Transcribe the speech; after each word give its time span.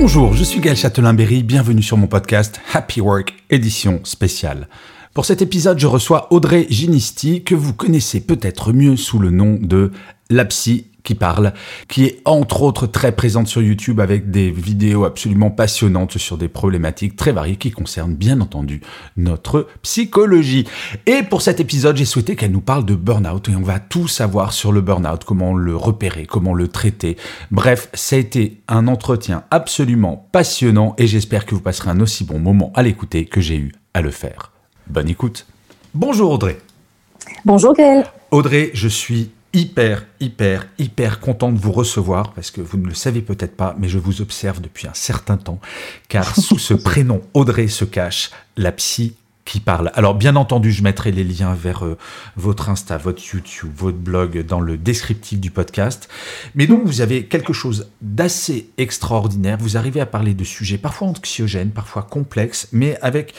Bonjour, 0.00 0.32
je 0.32 0.44
suis 0.44 0.60
Gaël 0.60 0.76
Châtelain-Berry, 0.76 1.42
bienvenue 1.42 1.82
sur 1.82 1.96
mon 1.96 2.06
podcast 2.06 2.60
Happy 2.72 3.00
Work, 3.00 3.34
édition 3.50 3.98
spéciale. 4.04 4.68
Pour 5.12 5.24
cet 5.24 5.42
épisode, 5.42 5.80
je 5.80 5.88
reçois 5.88 6.32
Audrey 6.32 6.68
Ginisti, 6.70 7.42
que 7.42 7.56
vous 7.56 7.74
connaissez 7.74 8.20
peut-être 8.20 8.72
mieux 8.72 8.96
sous 8.96 9.18
le 9.18 9.30
nom 9.30 9.58
de 9.60 9.90
La 10.30 10.44
Psy 10.44 10.86
qui 11.08 11.14
parle, 11.14 11.54
qui 11.88 12.04
est 12.04 12.20
entre 12.26 12.60
autres 12.60 12.86
très 12.86 13.12
présente 13.12 13.48
sur 13.48 13.62
YouTube 13.62 13.98
avec 13.98 14.30
des 14.30 14.50
vidéos 14.50 15.06
absolument 15.06 15.50
passionnantes 15.50 16.18
sur 16.18 16.36
des 16.36 16.48
problématiques 16.48 17.16
très 17.16 17.32
variées 17.32 17.56
qui 17.56 17.70
concernent 17.70 18.14
bien 18.14 18.42
entendu 18.42 18.82
notre 19.16 19.68
psychologie. 19.80 20.66
Et 21.06 21.22
pour 21.22 21.40
cet 21.40 21.60
épisode, 21.60 21.96
j'ai 21.96 22.04
souhaité 22.04 22.36
qu'elle 22.36 22.50
nous 22.50 22.60
parle 22.60 22.84
de 22.84 22.94
burn-out 22.94 23.48
et 23.48 23.56
on 23.56 23.62
va 23.62 23.80
tout 23.80 24.06
savoir 24.06 24.52
sur 24.52 24.70
le 24.70 24.82
burn-out, 24.82 25.24
comment 25.24 25.54
le 25.54 25.74
repérer, 25.74 26.26
comment 26.26 26.52
le 26.52 26.68
traiter. 26.68 27.16
Bref, 27.50 27.88
ça 27.94 28.16
a 28.16 28.18
été 28.18 28.60
un 28.68 28.86
entretien 28.86 29.44
absolument 29.50 30.28
passionnant 30.30 30.94
et 30.98 31.06
j'espère 31.06 31.46
que 31.46 31.54
vous 31.54 31.62
passerez 31.62 31.88
un 31.88 32.00
aussi 32.00 32.24
bon 32.24 32.38
moment 32.38 32.70
à 32.74 32.82
l'écouter 32.82 33.24
que 33.24 33.40
j'ai 33.40 33.56
eu 33.56 33.72
à 33.94 34.02
le 34.02 34.10
faire. 34.10 34.52
Bonne 34.88 35.08
écoute. 35.08 35.46
Bonjour 35.94 36.32
Audrey. 36.32 36.58
Bonjour 37.46 37.72
Gaël. 37.72 38.04
Audrey, 38.30 38.70
je 38.74 38.88
suis 38.88 39.30
hyper, 39.52 40.04
hyper, 40.20 40.66
hyper 40.78 41.20
content 41.20 41.52
de 41.52 41.58
vous 41.58 41.72
recevoir 41.72 42.32
parce 42.32 42.50
que 42.50 42.60
vous 42.60 42.78
ne 42.78 42.86
le 42.86 42.94
savez 42.94 43.22
peut-être 43.22 43.56
pas, 43.56 43.74
mais 43.78 43.88
je 43.88 43.98
vous 43.98 44.20
observe 44.20 44.60
depuis 44.60 44.86
un 44.86 44.94
certain 44.94 45.36
temps, 45.36 45.60
car 46.08 46.36
sous 46.40 46.58
ce 46.58 46.74
prénom 46.74 47.22
Audrey 47.34 47.68
se 47.68 47.84
cache 47.84 48.30
la 48.56 48.72
psy 48.72 49.14
qui 49.48 49.60
parle. 49.60 49.90
Alors 49.94 50.14
bien 50.14 50.36
entendu, 50.36 50.70
je 50.72 50.82
mettrai 50.82 51.10
les 51.10 51.24
liens 51.24 51.54
vers 51.54 51.84
euh, 51.84 51.96
votre 52.36 52.68
Insta, 52.68 52.98
votre 52.98 53.22
YouTube, 53.24 53.70
votre 53.74 53.96
blog 53.96 54.44
dans 54.44 54.60
le 54.60 54.76
descriptif 54.76 55.40
du 55.40 55.50
podcast. 55.50 56.10
Mais 56.54 56.66
donc 56.66 56.84
vous 56.84 57.00
avez 57.00 57.24
quelque 57.24 57.54
chose 57.54 57.88
d'assez 58.02 58.68
extraordinaire. 58.76 59.56
Vous 59.58 59.78
arrivez 59.78 60.02
à 60.02 60.06
parler 60.06 60.34
de 60.34 60.44
sujets 60.44 60.76
parfois 60.76 61.08
anxiogènes, 61.08 61.70
parfois 61.70 62.02
complexes, 62.02 62.68
mais 62.72 62.98
avec 63.00 63.32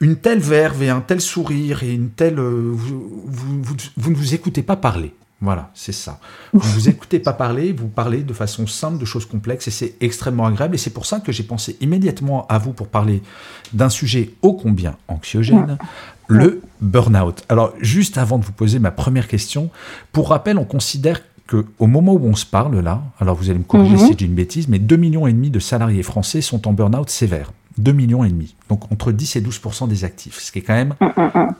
une 0.00 0.16
telle 0.16 0.40
verve 0.40 0.82
et 0.82 0.90
un 0.90 1.00
tel 1.00 1.22
sourire 1.22 1.82
et 1.82 1.94
une 1.94 2.10
telle... 2.10 2.38
Euh, 2.38 2.70
vous, 2.70 3.22
vous, 3.24 3.62
vous, 3.62 3.76
vous 3.96 4.10
ne 4.10 4.16
vous 4.16 4.34
écoutez 4.34 4.62
pas 4.62 4.76
parler. 4.76 5.14
Voilà, 5.44 5.70
c'est 5.74 5.92
ça. 5.92 6.18
Vous 6.54 6.60
vous 6.72 6.88
écoutez 6.88 7.18
pas 7.18 7.34
parler, 7.34 7.72
vous 7.72 7.88
parlez 7.88 8.22
de 8.22 8.32
façon 8.32 8.66
simple 8.66 8.98
de 8.98 9.04
choses 9.04 9.26
complexes 9.26 9.68
et 9.68 9.70
c'est 9.70 9.94
extrêmement 10.00 10.46
agréable. 10.46 10.74
Et 10.74 10.78
c'est 10.78 10.90
pour 10.90 11.04
ça 11.04 11.20
que 11.20 11.32
j'ai 11.32 11.42
pensé 11.42 11.76
immédiatement 11.82 12.46
à 12.48 12.56
vous 12.56 12.72
pour 12.72 12.88
parler 12.88 13.22
d'un 13.74 13.90
sujet 13.90 14.34
ô 14.40 14.54
combien 14.54 14.96
anxiogène, 15.06 15.76
le 16.28 16.62
burn-out. 16.80 17.44
Alors, 17.50 17.74
juste 17.78 18.16
avant 18.16 18.38
de 18.38 18.44
vous 18.44 18.52
poser 18.52 18.78
ma 18.78 18.90
première 18.90 19.28
question, 19.28 19.70
pour 20.12 20.30
rappel, 20.30 20.56
on 20.56 20.64
considère 20.64 21.20
que 21.46 21.66
au 21.78 21.86
moment 21.86 22.14
où 22.14 22.24
on 22.26 22.36
se 22.36 22.46
parle 22.46 22.80
là, 22.80 23.02
alors 23.20 23.36
vous 23.36 23.50
allez 23.50 23.58
me 23.58 23.64
corriger 23.64 23.98
si 23.98 24.14
j'ai 24.18 24.24
une 24.24 24.34
bêtise, 24.34 24.66
mais 24.68 24.78
2 24.78 24.96
millions 24.96 25.26
et 25.26 25.32
demi 25.34 25.50
de 25.50 25.58
salariés 25.58 26.02
français 26.02 26.40
sont 26.40 26.66
en 26.66 26.72
burn-out 26.72 27.10
sévère. 27.10 27.52
2 27.76 27.92
millions 27.92 28.24
et 28.24 28.30
demi. 28.30 28.54
Donc 28.70 28.90
entre 28.90 29.12
10 29.12 29.36
et 29.36 29.40
12% 29.42 29.88
des 29.88 30.04
actifs, 30.04 30.38
ce 30.40 30.50
qui 30.52 30.60
est 30.60 30.62
quand 30.62 30.74
même 30.74 30.94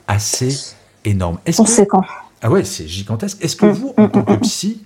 assez 0.08 0.74
énorme. 1.04 1.38
Est-ce 1.44 1.58
Conséquent. 1.58 2.02
Ah 2.46 2.50
ouais, 2.50 2.62
c'est 2.62 2.86
gigantesque. 2.86 3.42
Est-ce 3.42 3.56
que 3.56 3.64
vous, 3.64 3.94
en 3.96 4.06
tant 4.06 4.22
que 4.22 4.34
psy, 4.40 4.82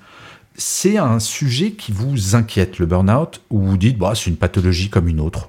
c'est 0.56 0.96
un 0.96 1.18
sujet 1.18 1.72
qui 1.72 1.90
vous 1.90 2.36
inquiète, 2.36 2.78
le 2.78 2.86
burn-out, 2.86 3.40
ou 3.50 3.58
vous 3.58 3.76
dites, 3.76 3.98
bah, 3.98 4.12
c'est 4.14 4.30
une 4.30 4.36
pathologie 4.36 4.90
comme 4.90 5.08
une 5.08 5.18
autre? 5.18 5.48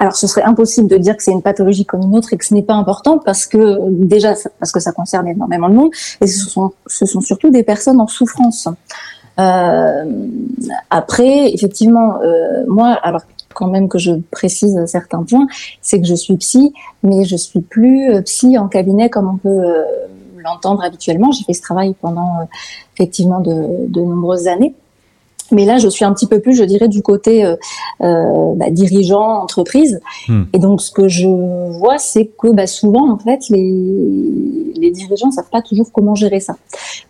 Alors, 0.00 0.16
ce 0.16 0.26
serait 0.26 0.42
impossible 0.42 0.88
de 0.88 0.96
dire 0.96 1.16
que 1.16 1.22
c'est 1.22 1.30
une 1.30 1.40
pathologie 1.40 1.86
comme 1.86 2.02
une 2.02 2.16
autre 2.16 2.32
et 2.32 2.36
que 2.36 2.44
ce 2.44 2.52
n'est 2.52 2.64
pas 2.64 2.74
important 2.74 3.18
parce 3.18 3.46
que 3.46 3.78
déjà 3.90 4.34
parce 4.58 4.72
que 4.72 4.80
ça 4.80 4.90
concerne 4.90 5.28
énormément 5.28 5.68
de 5.68 5.74
monde 5.74 5.90
et 6.20 6.26
ce 6.26 6.50
sont, 6.50 6.72
ce 6.88 7.06
sont 7.06 7.20
surtout 7.20 7.50
des 7.50 7.62
personnes 7.62 8.00
en 8.00 8.08
souffrance. 8.08 8.66
Euh, 9.38 10.04
après, 10.90 11.52
effectivement, 11.52 12.20
euh, 12.22 12.64
moi, 12.66 12.98
alors 13.04 13.22
quand 13.54 13.68
même 13.68 13.88
que 13.88 13.98
je 13.98 14.10
précise 14.32 14.84
certains 14.86 15.22
points, 15.22 15.46
c'est 15.80 16.00
que 16.00 16.08
je 16.08 16.16
suis 16.16 16.36
psy, 16.38 16.72
mais 17.04 17.24
je 17.24 17.36
suis 17.36 17.60
plus 17.60 18.10
euh, 18.10 18.22
psy 18.22 18.58
en 18.58 18.66
cabinet 18.66 19.10
comme 19.10 19.28
on 19.28 19.36
peut 19.36 19.62
l'entendre 20.42 20.82
habituellement. 20.82 21.32
J'ai 21.32 21.44
fait 21.44 21.52
ce 21.52 21.62
travail 21.62 21.94
pendant 22.00 22.40
euh, 22.40 22.44
effectivement 22.94 23.40
de, 23.40 23.86
de, 23.86 24.00
nombreuses 24.00 24.48
années. 24.48 24.74
Mais 25.52 25.64
là, 25.64 25.78
je 25.78 25.88
suis 25.88 26.04
un 26.04 26.12
petit 26.12 26.28
peu 26.28 26.40
plus, 26.40 26.54
je 26.54 26.62
dirais, 26.62 26.86
du 26.86 27.02
côté 27.02 27.44
euh, 27.44 27.56
euh, 28.02 28.54
bah, 28.54 28.70
dirigeant, 28.70 29.42
entreprise. 29.42 30.00
Hmm. 30.28 30.44
Et 30.52 30.60
donc, 30.60 30.80
ce 30.80 30.92
que 30.92 31.08
je 31.08 31.26
vois, 31.78 31.98
c'est 31.98 32.26
que 32.26 32.52
bah, 32.52 32.68
souvent, 32.68 33.10
en 33.10 33.18
fait, 33.18 33.40
les, 33.48 34.72
les 34.76 34.90
dirigeants 34.92 35.32
savent 35.32 35.50
pas 35.50 35.62
toujours 35.62 35.90
comment 35.92 36.14
gérer 36.14 36.38
ça, 36.38 36.56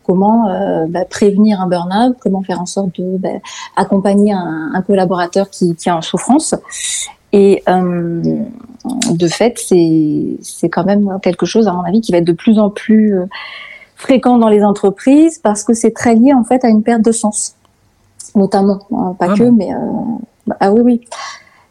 comment 0.06 0.48
euh, 0.48 0.86
bah, 0.88 1.04
prévenir 1.04 1.60
un 1.60 1.66
burn-out, 1.66 2.16
comment 2.18 2.42
faire 2.42 2.60
en 2.60 2.66
sorte 2.66 2.98
de 2.98 3.18
accompagner 3.76 4.32
un, 4.32 4.70
un, 4.74 4.82
collaborateur 4.82 5.50
qui, 5.50 5.74
qui 5.76 5.90
est 5.90 5.92
en 5.92 6.02
souffrance. 6.02 6.54
Et 7.32 7.62
euh, 7.68 8.22
de 8.84 9.28
fait, 9.28 9.58
c'est 9.58 10.68
quand 10.68 10.84
même 10.84 11.18
quelque 11.22 11.46
chose, 11.46 11.68
à 11.68 11.72
mon 11.72 11.82
avis, 11.82 12.00
qui 12.00 12.12
va 12.12 12.18
être 12.18 12.26
de 12.26 12.32
plus 12.32 12.58
en 12.58 12.70
plus 12.70 13.18
euh, 13.18 13.26
fréquent 14.00 14.38
dans 14.38 14.48
les 14.48 14.64
entreprises 14.64 15.38
parce 15.38 15.62
que 15.62 15.74
c'est 15.74 15.90
très 15.90 16.14
lié 16.14 16.32
en 16.32 16.44
fait 16.44 16.64
à 16.64 16.68
une 16.68 16.82
perte 16.82 17.02
de 17.02 17.12
sens, 17.12 17.54
notamment, 18.34 18.80
hein, 18.92 19.14
pas 19.18 19.28
ah 19.30 19.34
que, 19.36 19.44
mais 19.44 19.72
euh, 19.74 20.54
ah 20.60 20.72
oui, 20.72 20.80
oui. 20.82 21.00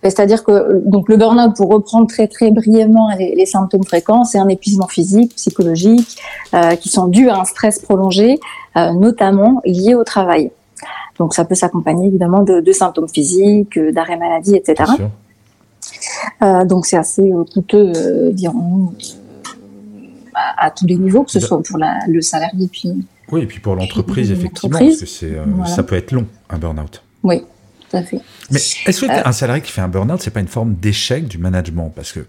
C'est-à-dire 0.03 0.45
que 0.45 0.81
donc 0.85 1.09
le 1.09 1.17
burn-out, 1.17 1.55
pour 1.57 1.69
reprendre 1.69 2.07
très 2.07 2.27
très 2.27 2.51
brièvement 2.51 3.09
les, 3.17 3.35
les 3.35 3.45
symptômes 3.45 3.83
fréquents, 3.83 4.23
c'est 4.23 4.37
un 4.37 4.47
épuisement 4.47 4.87
physique, 4.87 5.35
psychologique, 5.35 6.17
euh, 6.53 6.75
qui 6.75 6.87
sont 6.87 7.07
dus 7.07 7.29
à 7.29 7.39
un 7.39 7.45
stress 7.45 7.79
prolongé, 7.79 8.39
euh, 8.77 8.93
notamment 8.93 9.61
lié 9.65 9.95
au 9.95 10.03
travail. 10.03 10.51
Donc 11.17 11.33
ça 11.33 11.43
peut 11.43 11.55
s'accompagner 11.55 12.07
évidemment 12.07 12.43
de, 12.43 12.61
de, 12.61 12.71
symptômes 12.71 13.09
physiques, 13.09 13.77
d'arrêt 13.77 14.15
maladie, 14.15 14.55
etc. 14.55 14.93
Euh, 16.41 16.65
donc 16.65 16.85
c'est 16.85 16.97
assez 16.97 17.31
euh, 17.31 17.43
coûteux, 17.53 17.91
euh, 17.95 18.31
dirons-nous, 18.31 18.93
à, 20.33 20.65
à, 20.65 20.71
tous 20.71 20.85
les 20.85 20.95
niveaux, 20.95 21.23
que 21.23 21.31
ce 21.31 21.39
soit 21.39 21.61
pour 21.61 21.77
la, 21.77 21.99
le 22.07 22.21
salarié 22.21 22.67
puis. 22.71 22.91
Oui, 23.31 23.41
et 23.41 23.45
puis 23.45 23.59
pour 23.59 23.75
l'entreprise, 23.75 24.31
effectivement, 24.31 24.79
parce 24.79 24.97
que 24.97 25.05
c'est, 25.05 25.37
voilà. 25.45 25.69
ça 25.69 25.83
peut 25.83 25.95
être 25.95 26.11
long, 26.11 26.25
un 26.49 26.57
burn-out. 26.57 27.03
Oui, 27.23 27.43
tout 27.89 27.97
à 27.97 28.01
fait. 28.01 28.19
Mais 28.49 28.57
est-ce 28.57 29.05
qu'un 29.05 29.31
salarié 29.31 29.61
qui 29.61 29.71
fait 29.71 29.81
un 29.81 29.87
burn-out, 29.87 30.21
c'est 30.21 30.31
pas 30.31 30.39
une 30.39 30.47
forme 30.47 30.73
d'échec 30.75 31.27
du 31.27 31.37
management? 31.37 31.91
Parce 31.95 32.11
que 32.11 32.25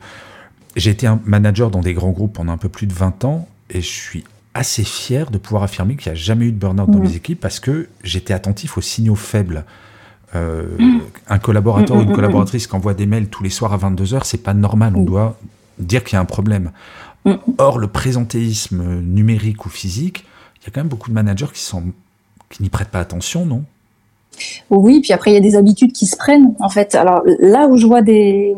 j'ai 0.77 0.91
été 0.91 1.07
un 1.07 1.21
manager 1.25 1.71
dans 1.71 1.81
des 1.81 1.95
grands 1.95 2.11
groupes 2.11 2.35
pendant 2.35 2.53
un 2.53 2.59
peu 2.59 2.69
plus 2.69 2.87
de 2.87 2.93
20 2.93 3.25
ans 3.25 3.49
et 3.71 3.81
je 3.81 3.89
suis 3.89 4.25
assez 4.53 4.85
fier 4.85 5.31
de 5.31 5.39
pouvoir 5.39 5.63
affirmer 5.63 5.97
qu'il 5.97 6.13
n'y 6.13 6.19
a 6.19 6.21
jamais 6.21 6.47
eu 6.47 6.53
de 6.53 6.59
burn-out 6.59 6.89
mmh. 6.89 6.93
dans 6.93 6.99
mes 6.99 7.15
équipes 7.15 7.41
parce 7.41 7.61
que 7.61 7.89
j'étais 8.03 8.35
attentif 8.35 8.77
aux 8.77 8.83
signaux 8.83 9.15
faibles. 9.15 9.65
Euh, 10.35 10.67
un 11.29 11.39
collaborateur 11.39 11.97
ou 11.97 12.03
une 12.03 12.13
collaboratrice 12.13 12.67
qui 12.67 12.75
envoie 12.77 12.95
des 12.95 13.07
mails 13.07 13.29
tous 13.29 13.43
les 13.43 13.51
soirs 13.51 13.73
à 13.73 13.79
22h, 13.79 14.21
c'est 14.25 14.43
pas 14.43 14.55
normal, 14.55 14.95
on 14.97 15.03
doit 15.03 15.37
dire 15.79 16.05
qu'il 16.05 16.15
y 16.15 16.19
a 16.19 16.21
un 16.21 16.27
problème. 16.27 16.71
Or, 17.59 17.79
le 17.79 17.89
présentéisme 17.89 19.01
numérique 19.01 19.67
ou 19.67 19.69
physique, 19.69 20.25
il 20.61 20.67
y 20.67 20.69
a 20.69 20.71
quand 20.73 20.81
même 20.81 20.89
beaucoup 20.89 21.11
de 21.11 21.15
managers 21.15 21.47
qui 21.53 22.63
n'y 22.63 22.69
prêtent 22.69 22.89
pas 22.89 23.01
attention, 23.01 23.45
non? 23.45 23.65
Oui, 24.71 25.01
puis 25.01 25.13
après 25.13 25.33
il 25.33 25.35
y 25.35 25.37
a 25.37 25.41
des 25.41 25.57
habitudes 25.57 25.93
qui 25.93 26.07
se 26.07 26.17
prennent 26.17 26.55
en 26.61 26.69
fait. 26.69 26.95
Alors 26.95 27.23
là 27.41 27.67
où 27.67 27.77
je 27.77 27.87
vois 27.87 28.03
des 28.03 28.55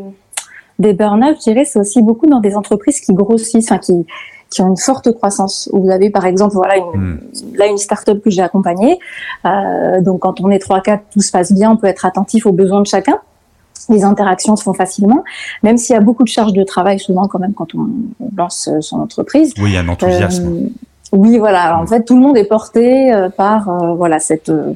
des 0.79 0.93
burn-out, 0.93 1.37
je 1.39 1.51
dirais, 1.51 1.65
c'est 1.65 1.79
aussi 1.79 2.03
beaucoup 2.03 2.27
dans 2.27 2.41
des 2.41 2.55
entreprises 2.55 3.01
qui 3.01 3.13
grossissent, 3.15 3.71
enfin 3.71 3.79
qui 3.79 4.07
qui 4.53 4.63
ont 4.63 4.69
une 4.69 4.77
forte 4.77 5.13
croissance. 5.13 5.69
Vous 5.73 5.91
avez 5.91 6.11
par 6.11 6.27
exemple 6.27 6.55
voilà 6.55 6.77
une, 6.77 7.01
mmh. 7.01 7.21
là 7.57 7.67
une 7.67 7.79
start-up 7.79 8.23
que 8.23 8.31
j'ai 8.31 8.43
accompagnée. 8.43 8.99
Euh, 9.45 10.01
donc 10.01 10.21
quand 10.21 10.41
on 10.41 10.51
est 10.51 10.59
trois 10.59 10.81
quatre, 10.81 11.05
tout 11.13 11.21
se 11.21 11.31
passe 11.31 11.53
bien, 11.53 11.71
on 11.71 11.77
peut 11.77 11.87
être 11.87 12.05
attentif 12.07 12.47
aux 12.47 12.53
besoins 12.53 12.81
de 12.81 12.87
chacun. 12.87 13.19
Les 13.89 14.05
interactions 14.05 14.55
se 14.55 14.63
font 14.63 14.75
facilement, 14.75 15.25
même 15.63 15.77
s'il 15.77 15.95
y 15.95 15.97
a 15.97 16.01
beaucoup 16.01 16.23
de 16.23 16.29
charges 16.29 16.53
de 16.53 16.63
travail 16.63 17.01
souvent 17.01 17.27
quand 17.27 17.41
même 17.41 17.53
quand 17.53 17.75
on, 17.75 17.89
lance 18.37 18.71
son 18.81 19.01
entreprise. 19.01 19.53
Oui, 19.59 19.71
il 19.71 19.73
y 19.75 19.77
a 19.77 19.81
un 19.81 19.89
enthousiasme. 19.89 20.47
Euh, 20.47 20.69
oui, 21.13 21.39
voilà. 21.39 21.79
En 21.79 21.87
fait, 21.87 22.05
tout 22.05 22.15
le 22.15 22.23
monde 22.23 22.37
est 22.37 22.45
porté 22.45 23.13
euh, 23.13 23.29
par 23.29 23.69
euh, 23.69 23.95
voilà 23.95 24.19
cette 24.19 24.49
euh, 24.49 24.73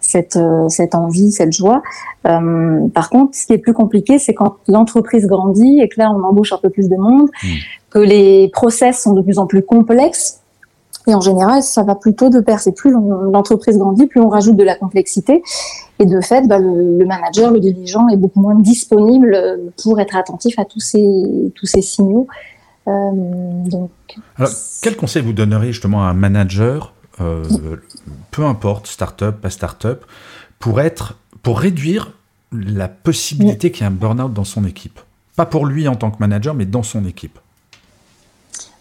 cette, 0.00 0.38
cette 0.68 0.94
envie, 0.94 1.32
cette 1.32 1.54
joie. 1.54 1.82
Euh, 2.26 2.86
par 2.88 3.08
contre, 3.08 3.34
ce 3.34 3.46
qui 3.46 3.54
est 3.54 3.58
plus 3.58 3.72
compliqué, 3.72 4.18
c'est 4.18 4.34
quand 4.34 4.56
l'entreprise 4.68 5.26
grandit 5.26 5.80
et 5.80 5.88
que 5.88 5.98
là, 5.98 6.10
on 6.10 6.22
embauche 6.22 6.52
un 6.52 6.58
peu 6.58 6.68
plus 6.68 6.90
de 6.90 6.96
monde, 6.96 7.30
mmh 7.42 7.48
que 7.94 8.00
les 8.00 8.48
process 8.48 9.02
sont 9.02 9.12
de 9.12 9.22
plus 9.22 9.38
en 9.38 9.46
plus 9.46 9.62
complexes. 9.62 10.40
Et 11.06 11.14
en 11.14 11.20
général, 11.20 11.62
ça 11.62 11.82
va 11.82 11.94
plutôt 11.94 12.28
de 12.28 12.40
pair. 12.40 12.58
C'est 12.58 12.72
plus 12.72 12.90
l'entreprise 12.90 13.78
grandit, 13.78 14.06
plus 14.06 14.20
on 14.20 14.28
rajoute 14.28 14.56
de 14.56 14.64
la 14.64 14.74
complexité. 14.74 15.42
Et 15.98 16.06
de 16.06 16.20
fait, 16.20 16.48
bah, 16.48 16.58
le, 16.58 17.04
manager, 17.04 17.52
le 17.52 17.60
dirigeant 17.60 18.08
est 18.08 18.16
beaucoup 18.16 18.40
moins 18.40 18.54
disponible 18.56 19.38
pour 19.82 20.00
être 20.00 20.16
attentif 20.16 20.58
à 20.58 20.64
tous 20.64 20.80
ces, 20.80 21.52
tous 21.54 21.66
ces 21.66 21.82
signaux. 21.82 22.26
Euh, 22.88 22.92
donc, 23.66 23.90
Alors, 24.38 24.50
quel 24.82 24.96
conseil 24.96 25.22
vous 25.22 25.32
donneriez 25.32 25.72
justement 25.72 26.04
à 26.04 26.08
un 26.08 26.14
manager, 26.14 26.94
euh, 27.20 27.44
peu 28.30 28.44
importe, 28.44 28.86
start-up, 28.86 29.40
pas 29.40 29.50
start-up, 29.50 30.04
pour, 30.58 30.80
être, 30.80 31.18
pour 31.42 31.60
réduire 31.60 32.12
la 32.50 32.88
possibilité 32.88 33.70
qu'il 33.70 33.82
y 33.82 33.84
ait 33.84 33.88
un 33.88 33.94
burn-out 33.94 34.32
dans 34.32 34.44
son 34.44 34.64
équipe? 34.64 34.98
Pas 35.36 35.46
pour 35.46 35.66
lui 35.66 35.86
en 35.86 35.96
tant 35.96 36.10
que 36.10 36.16
manager, 36.18 36.54
mais 36.54 36.64
dans 36.64 36.82
son 36.82 37.04
équipe. 37.04 37.38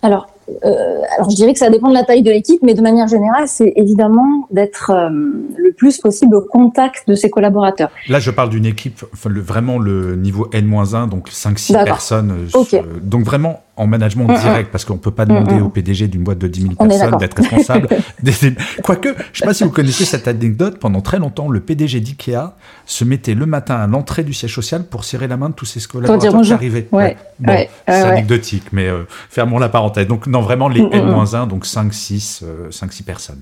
Alors, 0.04 0.28
euh, 0.66 1.02
alors 1.16 1.30
je 1.30 1.36
dirais 1.36 1.54
que 1.54 1.60
ça 1.60 1.70
dépend 1.70 1.88
de 1.88 1.94
la 1.94 2.04
taille 2.04 2.24
de 2.24 2.30
l'équipe, 2.30 2.62
mais 2.62 2.74
de 2.74 2.82
manière 2.82 3.08
générale, 3.08 3.48
c'est 3.48 3.72
évidemment 3.78 4.48
d'être 4.52 4.92
euh, 4.92 5.10
le 5.10 5.72
plus 5.72 5.98
possible 5.98 6.36
au 6.36 6.42
contact 6.42 7.08
de 7.08 7.16
ses 7.16 7.30
collaborateurs. 7.30 7.90
Là, 8.10 8.20
je 8.20 8.30
parle 8.30 8.50
d'une 8.50 8.66
équipe, 8.66 9.06
enfin, 9.14 9.30
le, 9.30 9.40
vraiment 9.40 9.80
le 9.80 10.18
niveau 10.18 10.50
N-1, 10.52 11.10
donc 11.10 11.30
5-6 11.30 11.86
personnes. 11.86 12.48
Euh, 12.54 12.82
donc 13.02 13.24
vraiment 13.24 13.63
en 13.76 13.88
management 13.88 14.28
mm, 14.28 14.34
mm. 14.34 14.40
direct, 14.40 14.72
parce 14.72 14.86
qu'on 14.86 14.94
ne 14.94 15.00
peut 15.00 15.12
pas 15.12 15.26
demander 15.26 15.60
au 15.60 15.70
PDG 15.70 16.08
d'une 16.08 16.24
boîte 16.24 16.38
de 16.38 16.48
10 16.48 16.62
000 16.62 16.74
personnes 16.76 17.18
d'être 17.18 17.38
responsable. 17.38 17.88
Quoique, 18.84 19.10
je 19.10 19.14
ne 19.14 19.34
sais 19.34 19.46
pas 19.46 19.54
si 19.54 19.64
vous 19.64 19.72
connaissez 19.72 20.06
cette 20.06 20.28
anecdote, 20.28 20.80
pendant 20.80 21.02
très 21.02 21.20
longtemps, 21.20 21.50
le 21.50 21.60
PDG 21.60 22.00
d'IKEA 22.00 22.56
se 22.86 23.04
mettait 23.04 23.34
le 23.34 23.46
matin 23.46 23.76
à 23.76 23.88
l'entrée 23.88 24.24
du 24.24 24.34
siège 24.34 24.54
social 24.54 24.86
pour 24.86 25.04
serrer 25.04 25.28
la 25.28 25.38
main 25.38 25.50
de 25.50 25.56
tous 25.56 25.66
ses 25.66 25.82
collaborateurs 25.82 26.42
qui 26.42 26.54
arrivaient. 26.54 26.88
Ouais, 26.92 27.18
bon, 27.40 27.56
c'est 27.88 27.94
anecdotique, 27.94 28.66
mais 28.72 28.90
fermons 29.30 29.60
la 29.60 29.70
parenthèse. 29.70 30.08
Donc 30.08 30.28
non, 30.28 30.42
vraiment 30.42 30.70
les 30.70 30.82
N-1, 30.82 31.48
donc 31.48 31.66
5-6 31.66 32.44
5-6 32.70 33.04
personnes. 33.04 33.42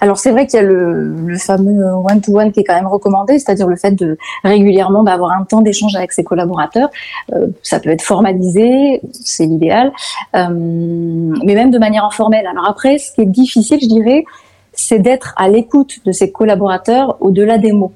Alors 0.00 0.18
c'est 0.18 0.30
vrai 0.30 0.46
qu'il 0.46 0.60
y 0.60 0.62
a 0.62 0.66
le, 0.66 1.36
fameux 1.38 1.84
one-to-one 1.84 2.52
qui 2.52 2.60
est 2.60 2.64
quand 2.64 2.74
même 2.74 2.86
recommandé, 2.86 3.38
c'est-à-dire 3.38 3.66
le 3.66 3.76
fait 3.76 3.92
de 3.92 4.18
régulièrement 4.44 5.02
bah, 5.02 5.12
avoir 5.12 5.32
un 5.32 5.44
temps 5.44 5.60
d'échange 5.60 5.94
avec 5.96 6.12
ses 6.12 6.24
collaborateurs. 6.24 6.90
Euh, 7.32 7.48
ça 7.62 7.80
peut 7.80 7.90
être 7.90 8.02
formalisé, 8.02 9.00
c'est 9.12 9.46
l'idéal, 9.46 9.92
euh, 10.36 10.48
mais 10.50 11.54
même 11.54 11.70
de 11.70 11.78
manière 11.78 12.04
informelle. 12.04 12.46
Alors 12.46 12.68
après, 12.68 12.98
ce 12.98 13.12
qui 13.12 13.22
est 13.22 13.26
difficile, 13.26 13.78
je 13.80 13.88
dirais, 13.88 14.24
c'est 14.72 14.98
d'être 14.98 15.34
à 15.36 15.48
l'écoute 15.48 16.00
de 16.04 16.12
ses 16.12 16.30
collaborateurs 16.30 17.16
au-delà 17.20 17.58
des 17.58 17.72
mots. 17.72 17.92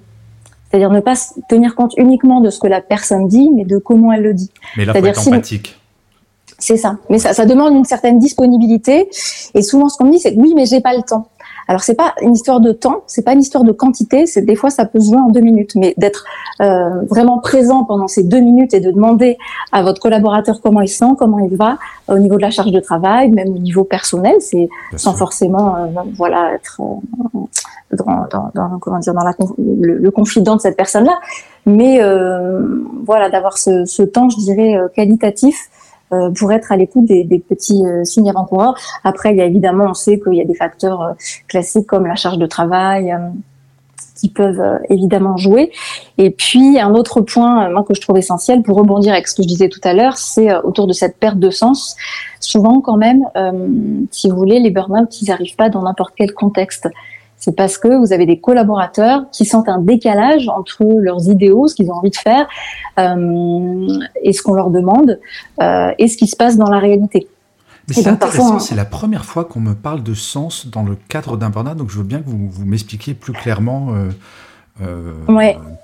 C'est-à-dire 0.69 0.91
ne 0.91 1.01
pas 1.01 1.15
tenir 1.49 1.75
compte 1.75 1.93
uniquement 1.99 2.41
de 2.41 2.51
ce 2.51 2.59
que 2.59 2.67
la 2.67 2.81
personne 2.81 3.29
dit, 3.29 3.51
mais 3.55 3.65
de 3.65 3.77
comment 3.79 4.11
elle 4.13 4.23
le 4.23 4.35
dit. 4.35 4.51
Mais 4.77 4.87
là, 4.87 4.95
faut 4.95 5.05
être 5.05 5.29
empathique. 5.29 5.79
C'est 6.59 6.77
ça. 6.77 6.97
Mais 7.11 7.19
ça, 7.19 7.35
ça 7.35 7.45
demande 7.45 7.75
une 7.75 7.85
certaine 7.85 8.19
disponibilité. 8.19 9.09
Et 9.55 9.63
souvent, 9.63 9.89
ce 9.89 9.99
qu'on 9.99 10.07
me 10.07 10.13
dit, 10.13 10.21
c'est 10.21 10.35
oui, 10.37 10.53
mais 10.55 10.65
j'ai 10.65 10.81
pas 10.81 10.95
le 10.95 11.03
temps. 11.03 11.29
Alors 11.69 11.82
c'est 11.82 11.94
pas 11.94 12.14
une 12.20 12.35
histoire 12.35 12.61
de 12.61 12.73
temps, 12.73 13.03
c'est 13.06 13.25
pas 13.25 13.32
une 13.32 13.41
histoire 13.41 13.64
de 13.64 13.73
quantité. 13.73 14.26
C'est 14.26 14.43
des 14.43 14.56
fois 14.56 14.70
ça 14.70 14.85
peut 14.85 15.00
se 15.00 15.11
jouer 15.11 15.20
en 15.20 15.29
deux 15.29 15.41
minutes, 15.41 15.75
mais 15.76 15.94
d'être 15.97 16.25
euh, 16.61 17.03
vraiment 17.09 17.38
présent 17.38 17.85
pendant 17.85 18.09
ces 18.09 18.23
deux 18.25 18.41
minutes 18.41 18.75
et 18.75 18.81
de 18.81 18.91
demander 18.91 19.38
à 19.73 19.82
votre 19.82 20.00
collaborateur 20.00 20.61
comment 20.61 20.81
il 20.81 20.88
sent, 20.88 21.14
comment 21.19 21.38
il 21.38 21.56
va 21.56 21.79
au 22.09 22.19
niveau 22.19 22.37
de 22.37 22.43
la 22.43 22.50
charge 22.50 22.73
de 22.73 22.81
travail, 22.81 23.31
même 23.31 23.49
au 23.49 23.59
niveau 23.59 23.85
personnel, 23.85 24.37
c'est 24.41 24.69
sans 24.97 25.14
forcément 25.14 25.76
euh, 25.76 25.87
voilà 26.17 26.55
être 26.55 26.81
euh, 26.81 27.38
dans, 27.97 28.26
dans, 28.31 28.50
dans, 28.55 28.79
comment 28.79 28.99
dire 28.99 29.15
dans 29.15 29.25
la, 29.25 29.35
le, 29.58 29.99
le 29.99 30.11
confident 30.11 30.56
de 30.56 30.61
cette 30.61 30.76
personne-là, 30.76 31.19
mais 31.67 32.00
euh, 32.00 32.82
voilà 33.05 33.31
d'avoir 33.31 33.58
ce, 33.58 33.85
ce, 33.85 34.03
temps, 34.03 34.29
je 34.31 34.37
dirais 34.38 34.76
qualitatif 34.94 35.56
euh, 35.56 35.92
pour 36.37 36.53
être 36.53 36.73
à 36.73 36.76
l'écoute 36.76 37.05
des, 37.05 37.25
des, 37.25 37.38
petits 37.38 37.85
euh, 37.85 38.05
signes 38.05 38.31
avant-coureurs. 38.31 38.75
Après, 39.05 39.32
il 39.32 39.38
y 39.38 39.41
a 39.41 39.44
évidemment, 39.44 39.87
on 39.91 39.94
sait 39.94 40.20
qu'il 40.20 40.35
y 40.35 40.41
a 40.41 40.44
des 40.44 40.55
facteurs 40.55 41.03
euh, 41.03 41.12
classiques 41.49 41.87
comme 41.87 42.06
la 42.06 42.17
charge 42.17 42.38
de 42.38 42.47
travail 42.47 43.14
qui 44.17 44.29
peuvent 44.29 44.62
évidemment 44.88 45.37
jouer. 45.37 45.73
Et 46.17 46.31
puis 46.31 46.79
un 46.79 46.94
autre 46.94 47.20
point 47.23 47.69
moi, 47.70 47.82
que 47.82 47.94
je 47.94 48.00
trouve 48.00 48.19
essentiel 48.19 48.62
pour 48.62 48.76
rebondir 48.76 49.12
avec 49.12 49.26
ce 49.26 49.35
que 49.35 49.43
je 49.43 49.49
disais 49.49 49.69
tout 49.69 49.81
à 49.82 49.94
l'heure, 49.94 50.17
c'est 50.17 50.55
autour 50.62 50.87
de 50.87 50.93
cette 50.93 51.17
perte 51.17 51.38
de 51.38 51.50
sens. 51.50 51.97
Souvent 52.38 52.81
quand 52.81 52.97
même, 52.97 53.25
si 54.12 54.31
vous 54.31 54.37
voulez, 54.37 54.61
les 54.61 54.70
burn-out, 54.70 55.20
ils 55.20 55.29
n'arrivent 55.29 55.56
pas 55.56 55.70
dans 55.70 55.82
n'importe 55.82 56.15
quel 56.17 56.32
contexte 56.35 56.88
c'est 57.44 57.56
parce 57.56 57.77
que 57.77 57.89
vous 57.89 58.12
avez 58.12 58.25
des 58.25 58.39
collaborateurs 58.39 59.25
qui 59.33 59.44
sentent 59.44 59.69
un 59.69 59.81
décalage 59.81 60.49
entre 60.49 60.85
leurs 61.00 61.29
idéaux, 61.29 61.67
ce 61.67 61.75
qu'ils 61.75 61.91
ont 61.91 61.94
envie 61.94 62.11
de 62.11 62.17
faire, 62.17 62.47
euh, 63.00 63.99
et 64.23 64.33
ce 64.33 64.43
qu'on 64.43 64.55
leur 64.55 64.71
demande, 64.71 65.19
euh, 65.61 65.91
et 65.99 66.06
ce 66.06 66.17
qui 66.17 66.29
se 66.29 66.37
passe 66.37 66.56
dans 66.56 66.71
la 66.71 66.79
réalité. 66.79 67.27
Mais 67.89 67.94
c'est 67.94 68.06
intéressant, 68.06 68.61
c'est 68.61 68.77
la 68.77 68.85
première 68.85 69.25
fois 69.25 69.44
qu'on 69.44 69.59
me 69.59 69.75
parle 69.75 70.05
de 70.05 70.15
sens 70.15 70.69
dans 70.69 70.85
le 70.85 70.97
cadre 71.09 71.37
d'un 71.37 71.50
burn 71.50 71.75
donc 71.75 71.91
je 71.91 71.99
veux 71.99 72.05
bien 72.05 72.21
que 72.21 72.31
vous, 72.31 72.49
vous 72.49 72.65
m'expliquiez 72.65 73.15
plus 73.15 73.33
clairement. 73.33 73.89
Euh, 74.81 75.12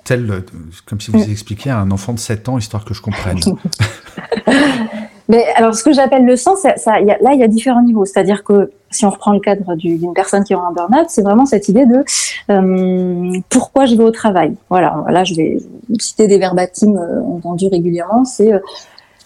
tel, 0.05 0.43
comme 0.85 1.01
si 1.01 1.11
vous 1.11 1.19
mm. 1.19 1.29
expliquiez 1.29 1.71
à 1.71 1.79
un 1.79 1.91
enfant 1.91 2.13
de 2.13 2.19
7 2.19 2.47
ans, 2.47 2.57
histoire 2.57 2.85
que 2.85 2.93
je 2.93 3.01
comprenne. 3.01 3.37
Mais 5.29 5.45
alors, 5.55 5.75
ce 5.75 5.83
que 5.83 5.93
j'appelle 5.93 6.25
le 6.25 6.35
sens, 6.35 6.59
ça, 6.59 6.75
ça 6.75 6.99
y 6.99 7.11
a, 7.11 7.17
là, 7.21 7.33
il 7.33 7.39
y 7.39 7.43
a 7.43 7.47
différents 7.47 7.83
niveaux. 7.83 8.03
C'est-à-dire 8.03 8.43
que 8.43 8.71
si 8.89 9.05
on 9.05 9.11
reprend 9.11 9.31
le 9.31 9.39
cadre 9.39 9.75
d'une 9.75 10.13
personne 10.13 10.43
qui 10.43 10.55
aura 10.55 10.67
un 10.67 10.71
burn-out, 10.71 11.05
c'est 11.09 11.21
vraiment 11.21 11.45
cette 11.45 11.69
idée 11.69 11.85
de 11.85 12.03
euh, 12.49 13.39
pourquoi 13.49 13.85
je 13.85 13.95
vais 13.95 14.03
au 14.03 14.11
travail. 14.11 14.55
Voilà, 14.69 15.05
là, 15.07 15.23
je 15.23 15.35
vais 15.35 15.59
citer 15.99 16.27
des 16.27 16.39
verbatims 16.39 16.97
euh, 16.97 17.21
entendus 17.21 17.67
régulièrement. 17.67 18.25
C'est 18.25 18.51
euh, 18.51 18.59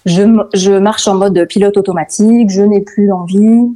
je, 0.06 0.24
je 0.54 0.74
marche 0.74 1.08
en 1.08 1.16
mode 1.16 1.46
pilote 1.48 1.78
automatique, 1.78 2.50
je 2.50 2.62
n'ai 2.62 2.82
plus 2.82 3.08
d'envie, 3.08 3.70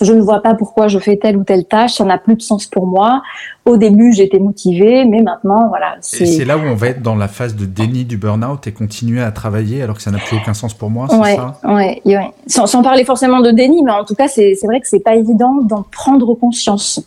je 0.00 0.12
ne 0.12 0.20
vois 0.20 0.42
pas 0.42 0.54
pourquoi 0.54 0.88
je 0.88 0.98
fais 0.98 1.16
telle 1.16 1.36
ou 1.36 1.44
telle 1.44 1.64
tâche, 1.64 1.94
ça 1.94 2.04
n'a 2.04 2.18
plus 2.18 2.36
de 2.36 2.42
sens 2.42 2.66
pour 2.66 2.86
moi. 2.86 3.22
Au 3.64 3.76
début, 3.76 4.12
j'étais 4.12 4.38
motivée, 4.38 5.04
mais 5.04 5.22
maintenant, 5.22 5.68
voilà. 5.68 5.96
C'est 6.00 6.44
là 6.44 6.58
où 6.58 6.62
on 6.62 6.74
va 6.74 6.88
être 6.88 7.02
dans 7.02 7.14
la 7.14 7.28
phase 7.28 7.54
de 7.56 7.64
déni 7.64 8.04
du 8.04 8.16
burn-out 8.16 8.66
et 8.66 8.72
continuer 8.72 9.22
à 9.22 9.32
travailler 9.32 9.82
alors 9.82 9.96
que 9.96 10.02
ça 10.02 10.10
n'a 10.10 10.18
plus 10.18 10.36
aucun 10.36 10.54
sens 10.54 10.74
pour 10.74 10.90
moi, 10.90 11.06
c'est 11.08 11.16
ouais, 11.16 11.36
ça? 11.36 11.58
ouais, 11.64 12.02
ouais. 12.04 12.30
Sans, 12.46 12.66
sans, 12.66 12.82
parler 12.82 13.04
forcément 13.04 13.40
de 13.40 13.50
déni, 13.50 13.82
mais 13.82 13.92
en 13.92 14.04
tout 14.04 14.14
cas, 14.14 14.28
c'est 14.28 14.56
vrai 14.64 14.80
que 14.80 14.88
c'est 14.88 15.00
pas 15.00 15.14
évident 15.14 15.60
d'en 15.62 15.82
prendre 15.82 16.34
conscience. 16.34 17.00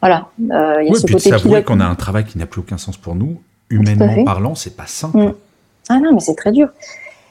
Voilà. 0.00 0.26
Euh, 0.50 0.82
y 0.82 0.90
a 0.90 0.94
ce 0.94 1.06
puis 1.06 1.14
côté 1.14 1.30
de 1.30 1.38
s'avouer 1.38 1.62
qu'on 1.62 1.80
a 1.80 1.86
un 1.86 1.94
travail 1.94 2.24
qui 2.24 2.36
n'a 2.36 2.46
plus 2.46 2.60
aucun 2.60 2.76
sens 2.76 2.96
pour 2.96 3.14
nous, 3.14 3.40
humainement 3.70 4.24
parlant, 4.24 4.54
c'est 4.54 4.76
pas 4.76 4.86
simple. 4.86 5.18
Mm. 5.18 5.34
Ah 5.88 5.98
non, 5.98 6.12
mais 6.12 6.20
c'est 6.20 6.34
très 6.34 6.52
dur. 6.52 6.68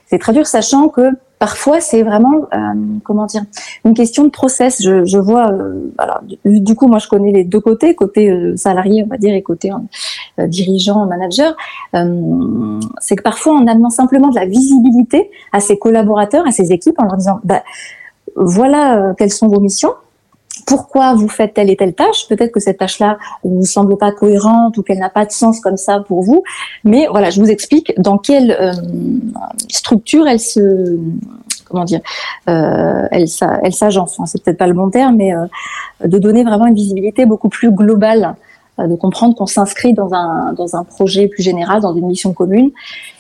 C'est 0.07 0.19
très 0.19 0.33
dur, 0.33 0.45
sachant 0.45 0.89
que 0.89 1.09
Parfois, 1.43 1.81
c'est 1.81 2.03
vraiment, 2.03 2.47
euh, 2.53 2.57
comment 3.03 3.25
dire, 3.25 3.43
une 3.83 3.93
question 3.93 4.23
de 4.23 4.29
process. 4.29 4.81
Je, 4.81 5.17
vois, 5.17 5.51
euh, 5.51 5.91
du, 6.45 6.73
coup, 6.73 6.88
moi, 6.88 7.00
je 7.00 7.09
connais 7.09 7.33
les 7.33 7.43
deux 7.43 7.59
côtés, 7.59 7.95
côté 7.95 8.31
euh, 8.31 8.55
salarié, 8.55 9.03
on 9.03 9.09
va 9.09 9.17
dire, 9.17 9.35
et 9.35 9.41
côté 9.41 9.69
dirigeant, 10.38 11.05
manager. 11.05 11.53
c'est 11.91 13.17
que 13.17 13.23
parfois, 13.23 13.57
en 13.57 13.67
amenant 13.67 13.89
simplement 13.89 14.29
de 14.29 14.35
la 14.35 14.45
visibilité 14.45 15.31
à 15.51 15.59
ses 15.59 15.77
collaborateurs, 15.77 16.47
à 16.47 16.51
ses 16.51 16.71
équipes, 16.71 16.95
en 16.97 17.03
leur 17.03 17.17
disant, 17.17 17.41
bah, 17.43 17.62
voilà 18.38 19.13
quelles 19.17 19.33
sont 19.33 19.50
vos 19.50 19.59
missions, 19.59 19.91
pourquoi 20.65 21.15
vous 21.15 21.27
faites 21.27 21.55
telle 21.55 21.69
et 21.69 21.75
telle 21.75 21.93
tâche? 21.93 22.27
Peut-être 22.29 22.51
que 22.51 22.60
cette 22.60 22.77
tâche-là 22.77 23.17
ne 23.43 23.55
vous 23.55 23.65
semble 23.65 23.98
pas 23.98 24.12
cohérente 24.12 24.77
ou 24.77 24.83
qu'elle 24.83 25.00
n'a 25.00 25.10
pas 25.10 25.25
de 25.25 25.31
sens 25.31 25.60
comme 25.60 25.77
ça 25.77 26.00
pour 26.07 26.22
vous. 26.22 26.43
Mais 26.83 27.07
voilà, 27.10 27.31
je 27.31 27.41
vous 27.41 27.50
explique 27.50 27.93
dans 28.00 28.17
quelle 28.17 28.51
euh, 28.51 28.72
structure 29.69 30.27
elle 30.27 30.39
se 30.39 31.00
comment 31.74 31.86
dire, 31.86 32.01
euh, 32.50 33.07
elle, 33.12 33.25
elle 33.63 33.74
s'agence. 33.74 34.13
Enfin, 34.13 34.25
c'est 34.27 34.41
peut-être 34.43 34.57
pas 34.57 34.67
le 34.67 34.74
bon 34.74 34.89
terme, 34.89 35.15
mais 35.15 35.33
euh, 35.33 35.48
de 36.05 36.17
donner 36.19 36.43
vraiment 36.43 36.67
une 36.67 36.75
visibilité 36.75 37.25
beaucoup 37.25 37.50
plus 37.50 37.72
globale, 37.72 38.36
euh, 38.79 38.88
de 38.88 38.95
comprendre 38.95 39.36
qu'on 39.36 39.48
s'inscrit 39.48 39.93
dans 39.93 40.13
un 40.13 40.53
dans 40.53 40.75
un 40.75 40.83
projet 40.83 41.27
plus 41.27 41.43
général, 41.43 41.81
dans 41.81 41.95
une 41.95 42.07
mission 42.07 42.31
commune, 42.31 42.72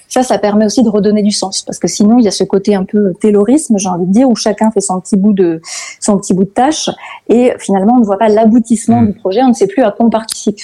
ça, 0.09 0.23
ça 0.23 0.37
permet 0.37 0.65
aussi 0.65 0.83
de 0.83 0.89
redonner 0.89 1.23
du 1.23 1.31
sens, 1.31 1.61
parce 1.61 1.79
que 1.79 1.87
sinon, 1.87 2.19
il 2.19 2.25
y 2.25 2.27
a 2.27 2.31
ce 2.31 2.43
côté 2.43 2.75
un 2.75 2.83
peu 2.83 3.13
taylorisme, 3.19 3.77
j'ai 3.77 3.89
envie 3.89 4.05
de 4.05 4.11
dire, 4.11 4.29
où 4.29 4.35
chacun 4.35 4.71
fait 4.71 4.81
son 4.81 4.99
petit 4.99 5.17
bout 5.17 5.33
de 5.33 5.61
son 5.99 6.17
petit 6.17 6.33
bout 6.33 6.43
de 6.43 6.49
tâche, 6.49 6.89
et 7.29 7.53
finalement, 7.59 7.95
on 7.95 7.99
ne 7.99 8.05
voit 8.05 8.19
pas 8.19 8.29
l'aboutissement 8.29 9.01
hmm. 9.01 9.07
du 9.07 9.13
projet, 9.13 9.41
on 9.43 9.49
ne 9.49 9.53
sait 9.53 9.67
plus 9.67 9.83
à 9.83 9.91
quoi 9.91 10.05
on 10.05 10.09
participe. 10.09 10.57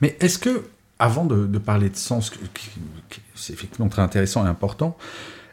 Mais 0.00 0.16
est-ce 0.20 0.38
que, 0.38 0.64
avant 0.98 1.24
de, 1.24 1.58
parler 1.58 1.88
de 1.88 1.96
sens, 1.96 2.30
c'est 3.34 3.52
effectivement 3.52 3.88
très 3.88 4.02
intéressant 4.02 4.44
et 4.46 4.48
important, 4.48 4.96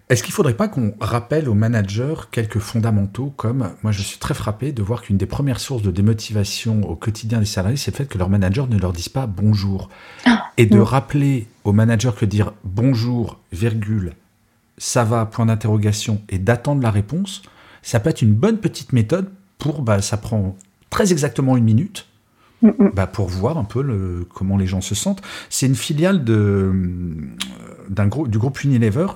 est-ce 0.10 0.24
qu'il 0.24 0.32
ne 0.32 0.36
faudrait 0.36 0.54
pas 0.54 0.70
qu'on 0.70 0.94
rappelle 1.02 1.50
aux 1.50 1.54
managers 1.54 2.16
quelques 2.32 2.60
fondamentaux 2.60 3.34
comme, 3.36 3.72
moi 3.84 3.92
je 3.92 4.02
suis 4.02 4.20
très 4.20 4.34
frappé 4.34 4.72
de 4.72 4.82
voir 4.82 5.02
qu'une 5.02 5.18
des 5.18 5.26
premières 5.26 5.60
sources 5.60 5.82
de 5.82 5.92
démotivation 5.92 6.90
au 6.90 6.96
quotidien 6.96 7.40
des 7.40 7.46
salariés, 7.46 7.76
c'est 7.78 7.92
le 7.92 7.98
fait 7.98 8.06
que 8.06 8.18
leurs 8.18 8.30
managers 8.30 8.66
ne 8.70 8.78
leur 8.78 8.94
disent 8.94 9.10
pas 9.10 9.28
bonjour. 9.28 9.90
Ah, 10.26 10.46
et 10.58 10.66
de 10.66 10.80
rappeler 10.80 11.48
aux 11.66 11.74
managers 11.74 12.12
que 12.18 12.26
dire 12.26 12.54
bonjour, 12.64 13.40
virgule, 13.52 14.14
ça 14.78 15.04
va, 15.04 15.26
point 15.26 15.46
d'interrogation, 15.46 16.22
et 16.30 16.40
d'attendre 16.40 16.82
la 16.82 16.92
réponse, 16.92 17.42
ça 17.82 18.00
peut 18.00 18.10
être 18.10 18.22
une 18.22 18.34
bonne 18.34 18.60
petite 18.60 18.94
méthode 18.94 19.30
pour, 19.58 19.82
bah, 19.82 20.02
ça 20.02 20.18
prend 20.18 20.56
très 20.90 21.12
exactement 21.12 21.58
une 21.58 21.66
minute, 21.66 22.08
bah, 22.94 23.08
pour 23.08 23.28
voir 23.28 23.58
un 23.58 23.64
peu 23.64 23.82
le, 23.82 24.26
comment 24.34 24.58
les 24.58 24.68
gens 24.68 24.82
se 24.82 24.96
sentent. 24.96 25.22
C'est 25.50 25.68
une 25.68 25.76
filiale 25.76 26.24
de 26.24 26.72
d'un 27.90 28.08
gros, 28.08 28.28
du 28.28 28.38
groupe 28.38 28.64
Unilever. 28.64 29.08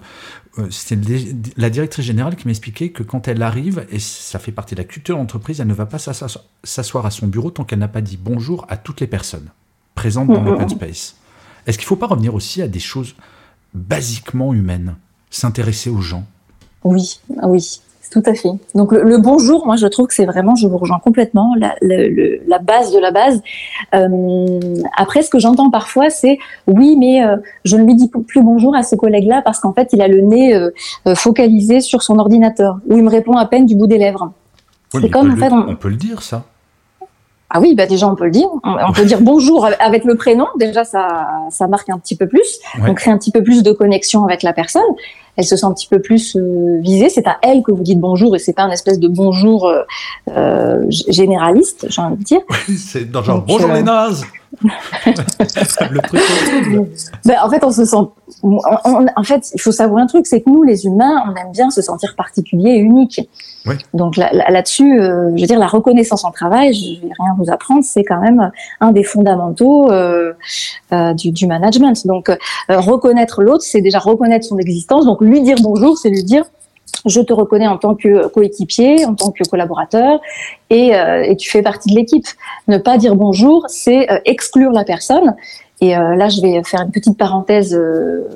Euh, 0.58 0.68
c'est 0.70 0.98
la 1.58 1.70
directrice 1.70 2.06
générale 2.06 2.36
qui 2.36 2.48
m'expliquait 2.48 2.90
que 2.90 3.04
quand 3.04 3.28
elle 3.28 3.42
arrive, 3.42 3.86
et 3.90 4.00
ça 4.00 4.40
fait 4.40 4.52
partie 4.52 4.76
de 4.76 4.82
la 4.82 4.86
culture 4.86 5.16
de 5.16 5.22
l'entreprise, 5.22 5.62
elle 5.62 5.68
ne 5.68 5.74
va 5.74 5.86
pas 5.86 6.00
s'asseoir 6.00 7.06
à 7.06 7.12
son 7.12 7.28
bureau 7.28 7.52
tant 7.52 7.64
qu'elle 7.64 7.80
n'a 7.80 7.88
pas 7.88 8.02
dit 8.02 8.18
bonjour 8.18 8.66
à 8.70 8.78
toutes 8.78 9.02
les 9.02 9.08
personnes 9.08 9.50
présentes 9.96 10.28
dans 10.28 10.42
l'open 10.42 10.70
space. 10.70 11.16
Est-ce 11.68 11.78
qu'il 11.78 11.86
ne 11.86 11.90
faut 11.90 11.96
pas 11.96 12.08
revenir 12.08 12.34
aussi 12.34 12.62
à 12.62 12.68
des 12.68 12.80
choses 12.80 13.16
basiquement 13.74 14.54
humaines? 14.54 14.96
S'intéresser 15.30 15.90
aux 15.90 16.02
gens? 16.02 16.26
Oui, 16.84 17.20
oui. 17.44 17.82
Tout 18.12 18.24
à 18.26 18.34
fait. 18.34 18.50
Donc 18.76 18.92
le, 18.92 19.18
bonjour, 19.20 19.66
moi 19.66 19.78
je 19.78 19.88
trouve 19.88 20.08
que 20.08 20.14
c'est 20.14 20.26
vraiment, 20.26 20.54
je 20.56 20.68
vous 20.68 20.78
rejoins 20.78 21.00
complètement, 21.00 21.56
la, 21.58 21.76
la 21.82 22.60
base 22.60 22.92
de 22.92 23.00
la 23.00 23.12
base. 23.12 23.42
Euh, 23.96 24.60
après, 24.98 25.22
ce 25.22 25.30
que 25.30 25.40
j'entends 25.40 25.70
parfois, 25.70 26.10
c'est 26.10 26.38
oui, 26.68 26.98
mais 27.00 27.24
euh, 27.24 27.38
je 27.64 27.78
ne 27.78 27.86
lui 27.86 27.96
dis 27.96 28.10
plus 28.10 28.44
bonjour 28.44 28.76
à 28.76 28.84
ce 28.84 28.98
collègue-là 28.98 29.42
parce 29.44 29.62
qu'en 29.62 29.72
fait, 29.72 29.90
il 29.94 30.02
a 30.02 30.10
le 30.10 30.20
nez 30.20 30.54
euh, 30.54 30.72
focalisé 31.16 31.80
sur 31.80 32.04
son 32.04 32.20
ordinateur 32.20 32.80
ou 32.86 32.98
il 32.98 33.04
me 33.04 33.10
répond 33.10 33.38
à 33.38 33.46
peine 33.46 33.66
du 33.66 33.76
bout 33.76 33.88
des 33.88 33.98
lèvres. 33.98 34.34
c'est 34.92 35.10
comme 35.10 35.32
en 35.32 35.38
fait, 35.38 35.52
on 35.54 35.78
peut 35.78 35.90
le 35.90 35.96
dire 35.96 36.22
ça. 36.22 36.44
Ah 37.54 37.60
oui, 37.60 37.76
bah 37.76 37.86
déjà 37.86 38.08
on 38.08 38.16
peut 38.16 38.26
le 38.26 38.32
dire. 38.32 38.48
On, 38.64 38.94
peut 38.94 39.04
dire 39.04 39.20
bonjour 39.22 39.68
avec 39.80 40.06
le 40.06 40.16
prénom. 40.16 40.48
Déjà 40.58 40.86
ça, 40.86 41.28
ça 41.50 41.68
marque 41.68 41.90
un 41.90 42.00
petit 42.00 42.16
peu 42.16 42.28
plus. 42.28 42.60
On 42.80 42.94
crée 42.94 43.12
un 43.12 43.18
petit 43.18 43.32
peu 43.32 43.44
plus 43.44 43.62
de 43.62 43.72
connexion 43.74 44.24
avec 44.24 44.42
la 44.42 44.54
personne. 44.54 44.84
Elle 45.38 45.46
se 45.46 45.56
sent 45.56 45.66
un 45.66 45.74
petit 45.74 45.88
peu 45.88 46.02
plus 46.02 46.36
euh, 46.36 46.80
visée. 46.82 47.10
C'est 47.10 47.28
à 47.28 47.38
elle 47.42 47.62
que 47.64 47.72
vous 47.72 47.84
dites 47.84 48.00
bonjour 48.00 48.36
et 48.36 48.40
c'est 48.40 48.54
pas 48.54 48.64
un 48.64 48.72
espèce 48.72 49.00
de 49.00 49.08
bonjour 49.08 49.68
euh, 49.68 49.84
euh 50.36 50.86
généraliste, 50.90 51.88
j'ai 51.90 52.02
envie 52.02 52.18
de 52.18 52.24
dire. 52.24 52.42
c'est 52.78 53.10
dans 53.10 53.24
genre 53.24 53.42
bonjour 53.42 53.72
les 53.72 53.84
nazes. 53.84 54.26
Le 54.64 56.02
truc 56.02 56.22
ben, 57.26 57.36
en 57.44 57.50
fait, 57.50 57.64
on 57.64 57.72
se 57.72 57.86
sent. 57.86 57.96
en 58.44 59.24
fait, 59.24 59.52
il 59.54 59.62
faut 59.62 59.72
savoir 59.72 60.02
un 60.02 60.08
truc, 60.08 60.28
c'est 60.28 60.42
que 60.42 60.50
nous, 60.50 60.64
les 60.64 60.86
humains, 60.86 61.24
on 61.28 61.36
aime 61.36 61.52
bien 61.52 61.70
se 61.70 61.82
sentir 61.82 62.16
particulier 62.16 62.72
et 62.72 62.78
unique. 62.78 63.22
Donc 63.94 64.18
là-dessus, 64.18 65.00
euh, 65.00 65.32
je 65.36 65.42
veux 65.42 65.48
dire, 65.48 65.60
la 65.60 65.68
reconnaissance 65.68 66.24
en 66.26 66.32
travail, 66.32 66.74
je 66.74 67.02
vais 67.02 67.14
rien 67.20 67.36
vous 67.38 67.52
apprendre, 67.52 67.84
c'est 67.84 68.04
quand 68.04 68.20
même 68.20 68.52
un 68.80 68.92
des 68.92 69.04
fondamentaux 69.04 69.92
euh, 69.92 70.34
euh, 70.94 71.14
du, 71.14 71.32
du, 71.32 71.46
management. 71.46 72.06
Donc 72.08 72.32
reconnaître 72.70 73.44
l'autre, 73.44 73.64
c'est 73.64 73.82
déjà 73.82 74.00
reconnaître 74.00 74.46
son 74.46 74.58
existence. 74.58 75.06
Donc 75.06 75.22
lui 75.22 75.42
dire 75.42 75.58
bonjour, 75.62 75.98
c'est 75.98 76.10
lui 76.10 76.24
dire 76.24 76.46
je 77.06 77.22
te 77.22 77.34
reconnais 77.34 77.68
en 77.68 77.78
tant 77.78 77.96
que 77.96 78.28
coéquipier, 78.28 79.06
en 79.06 79.16
tant 79.16 79.32
que 79.32 79.44
collaborateur, 79.50 80.20
et, 80.70 80.96
euh, 80.96 81.24
et 81.24 81.36
tu 81.36 81.50
fais 81.50 81.62
partie 81.62 81.90
de 81.90 81.96
l'équipe. 81.96 82.28
Ne 82.68 82.78
pas 82.78 82.98
dire 82.98 83.16
bonjour, 83.16 83.66
c'est 83.68 84.08
exclure 84.26 84.72
la 84.72 84.84
personne. 84.84 85.36
Et 85.84 85.98
euh, 85.98 86.16
là, 86.16 86.30
je 86.30 86.42
vais 86.42 86.62
faire 86.64 86.82
une 86.82 86.92
petite 86.92 87.18
parenthèse 87.18 87.80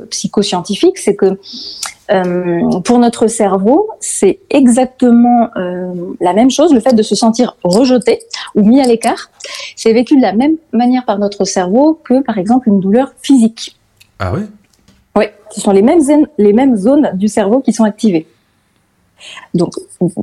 psychoscientifique, 0.10 0.98
c'est 0.98 1.16
que 1.16 1.38
euh, 2.12 2.80
pour 2.82 3.00
notre 3.00 3.28
cerveau, 3.28 3.90
c'est 4.00 4.40
exactement 4.50 5.50
euh, 5.56 6.14
la 6.22 6.34
même 6.34 6.52
chose. 6.52 6.74
Le 6.74 6.80
fait 6.80 6.94
de 6.94 7.02
se 7.02 7.16
sentir 7.16 7.58
rejeté 7.64 8.20
ou 8.54 8.64
mis 8.64 8.80
à 8.80 8.86
l'écart, 8.86 9.32
c'est 9.76 9.92
vécu 9.94 10.16
de 10.16 10.22
la 10.22 10.34
même 10.34 10.58
manière 10.72 11.06
par 11.06 11.18
notre 11.18 11.46
cerveau 11.46 12.00
que, 12.04 12.22
par 12.22 12.38
exemple, 12.38 12.70
une 12.70 12.80
douleur 12.80 13.14
physique. 13.22 13.76
Ah 14.20 14.32
oui 14.34 14.42
Oui, 15.16 15.26
ce 15.52 15.62
sont 15.62 15.72
les 15.72 15.82
mêmes, 15.82 16.02
les 16.38 16.54
mêmes 16.54 16.76
zones 16.76 17.12
du 17.16 17.28
cerveau 17.28 17.60
qui 17.60 17.74
sont 17.74 17.84
activées. 17.84 18.28
Donc, 19.54 19.74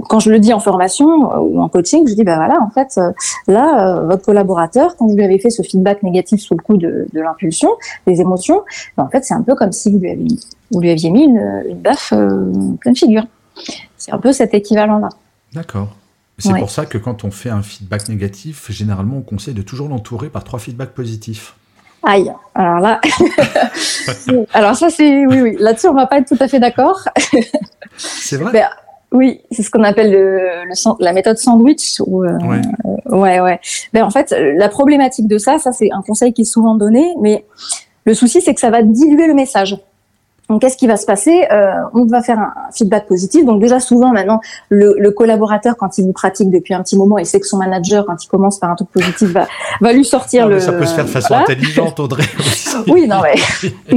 quand 0.09 0.21
je 0.21 0.31
le 0.31 0.39
dis 0.39 0.53
en 0.53 0.61
formation 0.61 1.33
euh, 1.33 1.39
ou 1.39 1.61
en 1.61 1.69
coaching, 1.69 2.07
je 2.09 2.15
dis, 2.15 2.25
ben 2.25 2.37
voilà, 2.37 2.61
en 2.61 2.71
fait, 2.71 2.99
euh, 2.99 3.13
là, 3.47 3.97
euh, 3.97 4.07
votre 4.07 4.25
collaborateur, 4.25 4.97
quand 4.97 5.07
vous 5.07 5.17
lui 5.17 5.25
avez 5.25 5.39
fait 5.39 5.51
ce 5.51 5.63
feedback 5.63 6.03
négatif 6.03 6.41
sous 6.41 6.55
le 6.55 6.63
coup 6.63 6.77
de, 6.77 7.07
de 7.13 7.21
l'impulsion, 7.21 7.71
des 8.07 8.21
émotions, 8.21 8.63
ben 8.97 9.05
en 9.05 9.09
fait, 9.09 9.25
c'est 9.25 9.35
un 9.35 9.43
peu 9.43 9.55
comme 9.55 9.73
si 9.73 9.91
vous 9.91 9.99
lui 9.99 10.11
aviez, 10.11 10.37
vous 10.71 10.81
lui 10.81 10.91
aviez 10.91 11.11
mis 11.11 11.25
une, 11.25 11.65
une 11.69 11.79
baffe 11.79 12.13
pleine 12.81 12.97
figure. 12.97 13.25
C'est 13.97 14.13
un 14.13 14.19
peu 14.19 14.33
cet 14.33 14.55
équivalent-là. 14.55 15.09
D'accord. 15.53 15.89
C'est 16.39 16.59
pour 16.59 16.71
ça 16.71 16.87
que 16.87 16.99
quand 16.99 17.25
on 17.25 17.31
fait 17.31 17.51
un 17.51 17.63
feedback 17.63 18.09
négatif, 18.09 18.71
généralement, 18.73 19.19
on 19.19 19.23
conseille 19.23 19.55
de 19.55 19.63
toujours 19.63 19.89
l'entourer 19.89 20.29
par 20.29 20.43
trois 20.43 20.59
feedbacks 20.59 20.93
positifs. 20.93 21.55
Aïe, 22.05 22.33
alors 22.55 22.81
là, 22.81 23.01
alors 24.53 24.75
ça 24.75 24.91
c'est, 24.91 25.25
oui, 25.27 25.41
oui, 25.41 25.57
là-dessus 25.61 25.87
on 25.87 25.95
va 25.95 26.07
pas 26.07 26.19
être 26.19 26.27
tout 26.27 26.43
à 26.43 26.49
fait 26.49 26.59
d'accord. 26.59 26.99
C'est 27.97 28.39
vrai? 28.39 28.53
Ben, 28.53 28.69
oui, 29.13 29.41
c'est 29.51 29.63
ce 29.63 29.71
qu'on 29.71 29.83
appelle 29.85 30.11
le, 30.11 30.65
le, 30.67 31.05
la 31.05 31.13
méthode 31.13 31.39
sandwich. 31.39 32.01
Ou, 32.07 32.25
euh, 32.25 32.39
ouais. 32.39 32.61
ouais, 33.11 33.41
ouais. 33.41 33.61
Ben, 33.93 34.05
en 34.05 34.11
fait, 34.11 34.35
la 34.57 34.69
problématique 34.69 35.29
de 35.29 35.39
ça, 35.39 35.59
ça 35.59 35.73
c'est 35.73 35.91
un 35.93 36.03
conseil 36.03 36.33
qui 36.33 36.43
est 36.43 36.45
souvent 36.45 36.75
donné, 36.75 37.15
mais 37.21 37.45
le 38.05 38.15
souci 38.15 38.41
c'est 38.41 38.55
que 38.55 38.61
ça 38.61 38.71
va 38.71 38.83
diluer 38.83 39.27
le 39.27 39.35
message. 39.35 39.77
Donc, 40.49 40.61
qu'est-ce 40.61 40.77
qui 40.77 40.87
va 40.87 40.99
se 40.99 41.07
passer? 41.07 41.47
Euh, 41.51 41.73
On 41.95 42.05
va 42.05 42.21
faire 42.21 42.39
un 42.39 42.53
feedback 42.75 43.07
positif. 43.07 43.45
Donc, 43.45 43.61
déjà, 43.61 43.81
souvent, 43.81 44.13
maintenant, 44.13 44.41
le, 44.69 44.97
le, 44.99 45.11
collaborateur, 45.11 45.77
quand 45.79 45.97
il 45.97 46.05
vous 46.05 46.13
pratique 46.13 46.51
depuis 46.51 46.75
un 46.75 46.83
petit 46.83 46.97
moment, 46.97 47.17
il 47.17 47.25
sait 47.25 47.41
que 47.41 47.47
son 47.47 47.57
manager, 47.57 48.05
quand 48.05 48.23
il 48.23 48.29
commence 48.29 48.59
par 48.59 48.71
un 48.71 48.75
truc 48.75 48.91
positif, 48.91 49.31
va, 49.31 49.47
va 49.81 49.93
lui 49.95 50.05
sortir 50.05 50.49
le. 50.49 50.61
Ça 50.61 50.73
peut 50.73 50.85
se 50.85 50.95
faire 50.95 51.05
de 51.05 51.11
façon 51.11 51.35
intelligente, 51.35 51.99
Audrey. 52.01 52.25
oui, 52.89 53.07
non, 53.07 53.21
mais. 53.23 53.35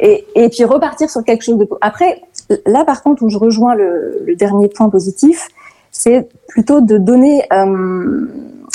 et, 0.00 0.24
et 0.36 0.48
puis 0.48 0.64
repartir 0.64 1.10
sur 1.10 1.24
quelque 1.24 1.42
chose 1.42 1.58
de. 1.58 1.68
Après, 1.80 2.22
là, 2.66 2.84
par 2.84 3.02
contre, 3.02 3.22
où 3.22 3.28
je 3.28 3.38
rejoins 3.38 3.74
le, 3.74 4.22
le 4.26 4.36
dernier 4.36 4.68
point 4.68 4.88
positif, 4.88 5.48
c'est 5.90 6.28
plutôt 6.48 6.80
de 6.80 6.98
donner 6.98 7.42
euh, 7.52 8.26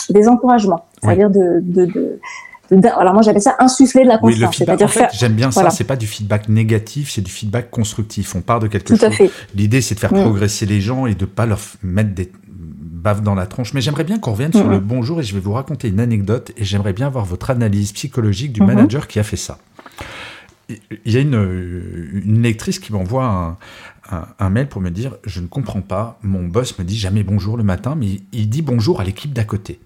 des 0.09 0.27
encouragements, 0.27 0.85
c'est-à-dire 1.01 1.29
de, 1.29 1.59
de, 1.61 1.85
de 1.85 2.19
alors 2.97 3.13
moi 3.13 3.21
j'appelle 3.21 3.41
ça 3.41 3.55
insuffler 3.59 4.03
de 4.03 4.07
la 4.07 4.17
confiance. 4.17 4.59
Oui, 4.59 4.83
en 4.83 4.87
fait, 4.87 5.09
j'aime 5.13 5.33
bien 5.33 5.51
ça. 5.51 5.69
C'est 5.69 5.83
pas 5.83 5.95
du 5.95 6.07
feedback 6.07 6.49
négatif, 6.49 7.11
c'est 7.11 7.21
du 7.21 7.31
feedback 7.31 7.69
constructif. 7.69 8.35
On 8.35 8.41
part 8.41 8.59
de 8.59 8.67
quelque 8.67 8.93
Tout 8.93 8.97
chose. 8.97 9.29
L'idée 9.53 9.81
c'est 9.81 9.95
de 9.95 9.99
faire 9.99 10.13
mm. 10.13 10.21
progresser 10.21 10.65
les 10.65 10.81
gens 10.81 11.05
et 11.05 11.15
de 11.15 11.25
pas 11.25 11.45
leur 11.45 11.59
mettre 11.83 12.13
des 12.13 12.31
baves 12.43 13.21
dans 13.21 13.35
la 13.35 13.45
tronche. 13.45 13.73
Mais 13.73 13.81
j'aimerais 13.81 14.03
bien 14.03 14.17
qu'on 14.17 14.31
revienne 14.31 14.51
sur 14.51 14.67
le 14.67 14.79
bonjour 14.79 15.19
et 15.19 15.23
je 15.23 15.35
vais 15.35 15.39
vous 15.39 15.53
raconter 15.53 15.89
une 15.89 15.99
anecdote 15.99 16.51
et 16.57 16.63
j'aimerais 16.63 16.93
bien 16.93 17.07
avoir 17.07 17.23
votre 17.23 17.51
analyse 17.51 17.91
psychologique 17.91 18.51
du 18.51 18.61
mm-hmm. 18.61 18.65
manager 18.65 19.07
qui 19.07 19.19
a 19.19 19.23
fait 19.23 19.37
ça 19.37 19.59
il 20.69 21.11
y 21.11 21.17
a 21.17 21.21
une, 21.21 22.21
une 22.25 22.41
lectrice 22.41 22.79
qui 22.79 22.91
m'envoie 22.91 23.57
un, 24.39 24.49
mail 24.49 24.67
pour 24.67 24.81
me 24.81 24.89
dire 24.89 25.15
Je 25.25 25.39
ne 25.39 25.47
comprends 25.47 25.81
pas, 25.81 26.19
mon 26.23 26.45
boss 26.45 26.77
me 26.79 26.83
dit 26.83 26.97
jamais 26.97 27.23
bonjour 27.23 27.57
le 27.57 27.63
matin, 27.63 27.95
mais 27.95 28.21
il 28.31 28.49
dit 28.49 28.61
bonjour 28.61 29.01
à 29.01 29.03
l'équipe 29.03 29.33
d'à 29.33 29.43
côté. 29.43 29.79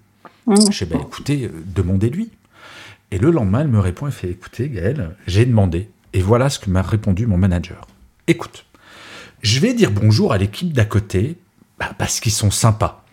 Mmh. 0.46 0.54
Je 0.70 0.84
dis 0.84 0.90
bah, 0.90 0.98
écoutez, 1.00 1.44
euh, 1.44 1.50
demandez-lui. 1.74 2.30
Et 3.10 3.18
le 3.18 3.30
lendemain, 3.30 3.62
elle 3.62 3.68
me 3.68 3.80
répond 3.80 4.06
et 4.06 4.12
fait 4.12 4.30
Écoutez, 4.30 4.68
Gaël, 4.68 5.16
j'ai 5.26 5.44
demandé, 5.44 5.90
et 6.12 6.22
voilà 6.22 6.48
ce 6.48 6.58
que 6.58 6.70
m'a 6.70 6.82
répondu 6.82 7.26
mon 7.26 7.36
manager. 7.36 7.86
Écoute, 8.26 8.64
je 9.42 9.58
vais 9.58 9.74
dire 9.74 9.90
bonjour 9.90 10.32
à 10.32 10.38
l'équipe 10.38 10.72
d'à 10.72 10.84
côté 10.84 11.36
bah, 11.78 11.92
parce 11.98 12.20
qu'ils 12.20 12.32
sont 12.32 12.50
sympas. 12.50 13.04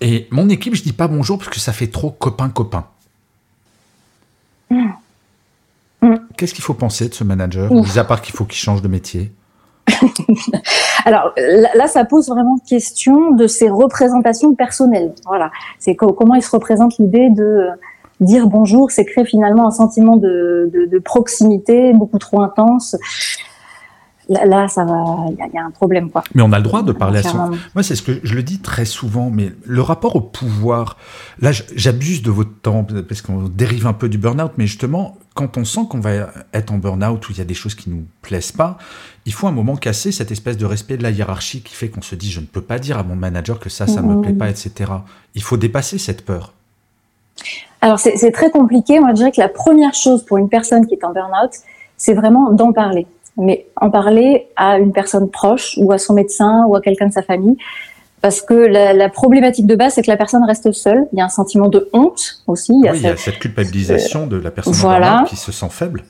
Et 0.00 0.28
mon 0.30 0.48
équipe, 0.48 0.74
je 0.74 0.82
dis 0.82 0.92
pas 0.92 1.08
bonjour 1.08 1.38
parce 1.38 1.50
que 1.50 1.60
ça 1.60 1.72
fait 1.72 1.86
trop 1.86 2.10
copain-copain. 2.10 2.86
Mmh. 4.70 4.88
Mm. 6.02 6.23
Qu'est-ce 6.36 6.54
qu'il 6.54 6.64
faut 6.64 6.74
penser 6.74 7.08
de 7.08 7.14
ce 7.14 7.24
manager, 7.24 7.72
mis 7.72 7.98
à 7.98 8.04
part 8.04 8.22
qu'il 8.22 8.34
faut 8.34 8.44
qu'il 8.44 8.58
change 8.58 8.82
de 8.82 8.88
métier? 8.88 9.32
Alors 11.04 11.32
là, 11.36 11.86
ça 11.86 12.04
pose 12.04 12.28
vraiment 12.28 12.58
question 12.66 13.32
de 13.32 13.46
ses 13.46 13.68
représentations 13.68 14.54
personnelles. 14.54 15.14
Voilà, 15.26 15.50
c'est 15.78 15.94
comment 15.94 16.34
il 16.34 16.42
se 16.42 16.50
représente 16.50 16.98
l'idée 16.98 17.28
de 17.30 17.68
dire 18.20 18.46
bonjour, 18.46 18.90
c'est 18.90 19.04
créer 19.04 19.24
finalement 19.24 19.66
un 19.66 19.70
sentiment 19.70 20.16
de, 20.16 20.70
de 20.72 20.98
proximité 20.98 21.92
beaucoup 21.92 22.18
trop 22.18 22.40
intense 22.40 22.96
là, 24.28 24.68
ça 24.68 24.84
va, 24.84 25.26
il 25.30 25.54
y, 25.54 25.58
a 25.58 25.64
un 25.64 25.70
problème, 25.70 26.10
quoi. 26.10 26.24
Mais 26.34 26.42
on 26.42 26.52
a 26.52 26.58
le 26.58 26.64
droit 26.64 26.82
de 26.82 26.92
parler 26.92 27.20
à 27.20 27.22
son. 27.22 27.50
Moi, 27.74 27.82
c'est 27.82 27.96
ce 27.96 28.02
que 28.02 28.20
je 28.22 28.34
le 28.34 28.42
dis 28.42 28.58
très 28.58 28.84
souvent, 28.84 29.30
mais 29.30 29.52
le 29.64 29.82
rapport 29.82 30.16
au 30.16 30.20
pouvoir, 30.20 30.96
là, 31.40 31.50
j'abuse 31.74 32.22
de 32.22 32.30
votre 32.30 32.54
temps 32.62 32.86
parce 33.08 33.22
qu'on 33.22 33.42
dérive 33.48 33.86
un 33.86 33.92
peu 33.92 34.08
du 34.08 34.18
burn-out, 34.18 34.52
mais 34.56 34.66
justement, 34.66 35.16
quand 35.34 35.58
on 35.58 35.64
sent 35.64 35.82
qu'on 35.90 36.00
va 36.00 36.28
être 36.52 36.72
en 36.72 36.78
burn-out 36.78 37.28
ou 37.28 37.32
il 37.32 37.38
y 37.38 37.40
a 37.40 37.44
des 37.44 37.54
choses 37.54 37.74
qui 37.74 37.90
nous 37.90 38.04
plaisent 38.22 38.52
pas, 38.52 38.78
il 39.26 39.32
faut 39.32 39.46
un 39.46 39.52
moment 39.52 39.76
casser 39.76 40.12
cette 40.12 40.30
espèce 40.30 40.56
de 40.56 40.66
respect 40.66 40.96
de 40.96 41.02
la 41.02 41.10
hiérarchie 41.10 41.62
qui 41.62 41.74
fait 41.74 41.88
qu'on 41.88 42.02
se 42.02 42.14
dit, 42.14 42.30
je 42.30 42.40
ne 42.40 42.46
peux 42.46 42.60
pas 42.60 42.78
dire 42.78 42.98
à 42.98 43.02
mon 43.02 43.16
manager 43.16 43.58
que 43.58 43.68
ça, 43.68 43.86
ça 43.86 44.00
ne 44.00 44.14
me 44.14 44.22
plaît 44.22 44.32
pas, 44.32 44.48
etc. 44.48 44.92
Il 45.34 45.42
faut 45.42 45.56
dépasser 45.56 45.98
cette 45.98 46.24
peur. 46.24 46.52
Alors, 47.80 47.98
c'est 47.98 48.30
très 48.30 48.50
compliqué. 48.50 49.00
Moi, 49.00 49.10
je 49.10 49.16
dirais 49.16 49.32
que 49.32 49.40
la 49.40 49.48
première 49.48 49.92
chose 49.92 50.24
pour 50.24 50.38
une 50.38 50.48
personne 50.48 50.86
qui 50.86 50.94
est 50.94 51.04
en 51.04 51.12
burn-out, 51.12 51.50
c'est 51.96 52.14
vraiment 52.14 52.50
d'en 52.52 52.72
parler 52.72 53.06
mais 53.36 53.66
en 53.80 53.90
parler 53.90 54.48
à 54.56 54.78
une 54.78 54.92
personne 54.92 55.30
proche 55.30 55.74
ou 55.78 55.92
à 55.92 55.98
son 55.98 56.14
médecin 56.14 56.64
ou 56.66 56.76
à 56.76 56.80
quelqu'un 56.80 57.08
de 57.08 57.12
sa 57.12 57.22
famille. 57.22 57.56
Parce 58.20 58.40
que 58.40 58.54
la, 58.54 59.08
problématique 59.10 59.66
de 59.66 59.76
base, 59.76 59.94
c'est 59.94 60.02
que 60.02 60.10
la 60.10 60.16
personne 60.16 60.44
reste 60.44 60.72
seule. 60.72 61.06
Il 61.12 61.18
y 61.18 61.20
a 61.20 61.26
un 61.26 61.28
sentiment 61.28 61.68
de 61.68 61.90
honte 61.92 62.42
aussi. 62.46 62.72
Il 62.72 62.86
y 62.86 62.88
a, 62.88 62.92
oui, 62.92 62.96
cette, 62.98 63.04
il 63.04 63.10
y 63.10 63.12
a 63.12 63.16
cette 63.18 63.38
culpabilisation 63.38 64.26
de 64.26 64.36
la 64.36 64.50
personne 64.50 64.72
voilà. 64.72 65.24
qui 65.28 65.36
se 65.36 65.52
sent 65.52 65.68
faible. 65.68 66.04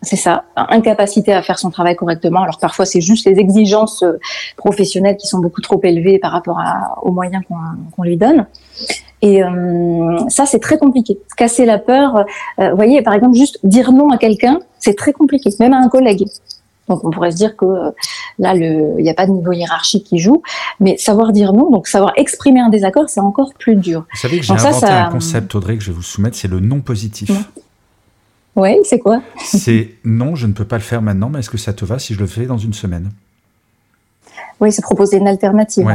C'est 0.00 0.16
ça, 0.16 0.44
incapacité 0.56 1.34
à 1.34 1.42
faire 1.42 1.58
son 1.58 1.68
travail 1.68 1.94
correctement. 1.96 2.42
Alors 2.42 2.58
parfois, 2.58 2.86
c'est 2.86 3.02
juste 3.02 3.26
les 3.26 3.38
exigences 3.38 4.02
euh, 4.02 4.18
professionnelles 4.56 5.18
qui 5.18 5.26
sont 5.26 5.40
beaucoup 5.40 5.60
trop 5.60 5.78
élevées 5.82 6.18
par 6.18 6.32
rapport 6.32 6.58
à, 6.58 6.98
aux 7.02 7.12
moyens 7.12 7.44
qu'on 7.94 8.02
lui 8.04 8.16
donne. 8.16 8.46
Et 9.20 9.44
euh, 9.44 10.16
ça, 10.28 10.46
c'est 10.46 10.60
très 10.60 10.78
compliqué. 10.78 11.18
Casser 11.36 11.66
la 11.66 11.78
peur, 11.78 12.24
vous 12.56 12.74
voyez, 12.74 13.02
par 13.02 13.12
exemple, 13.12 13.36
juste 13.36 13.58
dire 13.64 13.92
non 13.92 14.08
à 14.08 14.16
quelqu'un, 14.16 14.60
c'est 14.78 14.96
très 14.96 15.12
compliqué, 15.12 15.50
même 15.60 15.74
à 15.74 15.78
un 15.78 15.90
collègue. 15.90 16.24
Donc 16.88 17.04
on 17.04 17.10
pourrait 17.10 17.30
se 17.30 17.36
dire 17.36 17.56
que 17.56 17.66
là, 18.38 18.54
il 18.54 19.02
n'y 19.02 19.10
a 19.10 19.14
pas 19.14 19.26
de 19.26 19.32
niveau 19.32 19.52
hiérarchique 19.52 20.04
qui 20.04 20.18
joue, 20.18 20.42
mais 20.80 20.96
savoir 20.96 21.32
dire 21.32 21.52
non, 21.52 21.70
donc 21.70 21.86
savoir 21.86 22.12
exprimer 22.16 22.60
un 22.60 22.68
désaccord, 22.68 23.08
c'est 23.08 23.20
encore 23.20 23.54
plus 23.54 23.76
dur. 23.76 24.06
Vous 24.12 24.18
savez 24.18 24.38
que 24.38 24.44
j'ai 24.44 24.52
inventé 24.52 24.86
un 24.86 25.10
concept, 25.10 25.54
Audrey, 25.54 25.76
que 25.76 25.84
je 25.84 25.90
vais 25.90 25.96
vous 25.96 26.02
soumettre, 26.02 26.36
c'est 26.36 26.48
le 26.48 26.60
non 26.60 26.80
positif. 26.80 27.30
Oui, 28.56 28.78
c'est 28.84 28.98
quoi? 28.98 29.22
C'est 29.42 29.90
non, 30.04 30.34
je 30.34 30.46
ne 30.46 30.52
peux 30.52 30.64
pas 30.64 30.76
le 30.76 30.82
faire 30.82 31.02
maintenant, 31.02 31.28
mais 31.30 31.38
est-ce 31.38 31.50
que 31.50 31.58
ça 31.58 31.72
te 31.72 31.84
va 31.84 31.98
si 31.98 32.14
je 32.14 32.18
le 32.18 32.26
fais 32.26 32.46
dans 32.46 32.58
une 32.58 32.74
semaine? 32.74 33.10
Oui, 34.60 34.72
c'est 34.72 34.82
proposer 34.82 35.18
une 35.18 35.28
alternative. 35.28 35.86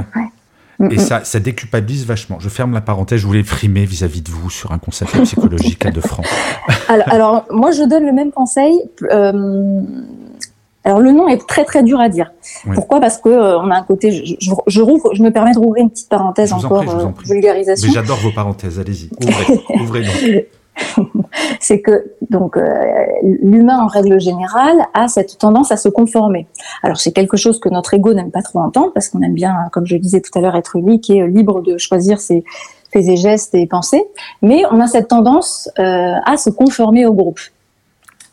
Et 0.92 0.98
ça, 0.98 1.24
ça 1.24 1.40
déculpabilise 1.40 2.06
vachement. 2.06 2.40
Je 2.40 2.50
ferme 2.50 2.74
la 2.74 2.82
parenthèse, 2.82 3.22
je 3.22 3.28
voulais 3.28 3.44
frimer 3.44 3.86
vis-à-vis 3.86 4.22
de 4.22 4.30
vous 4.30 4.50
sur 4.50 4.72
un 4.72 4.78
concept 4.78 5.18
psychologique 5.24 5.86
à 5.86 5.92
deux 5.92 6.02
francs. 6.02 6.26
Alors, 6.90 7.10
alors, 7.10 7.46
moi, 7.50 7.72
je 7.72 7.84
donne 7.84 8.06
le 8.06 8.12
même 8.12 8.32
conseil. 8.32 8.78
Euh, 9.12 9.82
alors 10.86 11.00
le 11.00 11.12
nom 11.12 11.28
est 11.28 11.46
très 11.48 11.66
très 11.66 11.84
dur 11.84 12.00
à 12.00 12.10
dire. 12.10 12.32
Pourquoi? 12.74 13.00
Parce 13.00 13.18
que 13.18 13.30
euh, 13.30 13.60
on 13.60 13.72
a 13.72 13.76
un 13.76 13.84
côté. 13.84 14.12
Je, 14.12 14.36
je, 14.40 14.52
je, 14.68 14.82
rouvre, 14.82 15.10
je 15.14 15.24
me 15.24 15.32
permets 15.32 15.54
de 15.54 15.60
rouvrir 15.60 15.84
une 15.84 15.90
petite 15.90 16.10
parenthèse 16.10 16.54
encore 16.54 16.88
euh, 16.88 17.08
vulgarisation. 17.26 17.88
Mais 17.88 17.94
j'adore 17.94 18.18
vos 18.18 18.32
parenthèses. 18.32 18.80
Allez-y, 18.80 19.10
ouvrez, 19.20 19.64
ouvrez 19.82 20.02
donc. 20.04 20.46
c'est 21.60 21.82
que 21.82 22.12
donc 22.30 22.58
euh, 22.58 22.64
l'humain 23.24 23.80
en 23.80 23.88
règle 23.88 24.20
générale 24.20 24.86
a 24.94 25.08
cette 25.08 25.38
tendance 25.38 25.72
à 25.72 25.78
se 25.78 25.90
conformer. 25.90 26.48
Alors 26.84 26.98
c'est 26.98 27.12
quelque 27.12 27.38
chose 27.38 27.60
que 27.60 27.70
notre 27.70 27.94
ego 27.94 28.14
n'aime 28.14 28.32
pas 28.32 28.42
trop 28.42 28.60
entendre 28.60 28.92
parce 28.94 29.10
qu'on 29.10 29.22
aime 29.22 29.34
bien, 29.34 29.56
comme 29.72 29.86
je 29.86 29.96
le 29.96 30.02
disais 30.02 30.22
tout 30.22 30.38
à 30.38 30.42
l'heure, 30.42 30.56
être 30.56 30.76
unique 30.76 31.10
et 31.10 31.26
libre 31.28 31.62
de 31.62 31.78
choisir 31.78 32.20
ses 32.20 32.44
faits 32.92 33.08
et 33.08 33.18
gestes 33.18 33.56
et 33.56 33.68
pensées. 33.68 34.04
Mais 34.42 34.64
on 34.72 34.80
a 34.80 34.88
cette 34.88 35.08
tendance 35.08 35.70
euh, 35.80 36.14
à 36.26 36.38
se 36.38 36.50
conformer 36.50 37.06
au 37.06 37.14
groupe. 37.14 37.40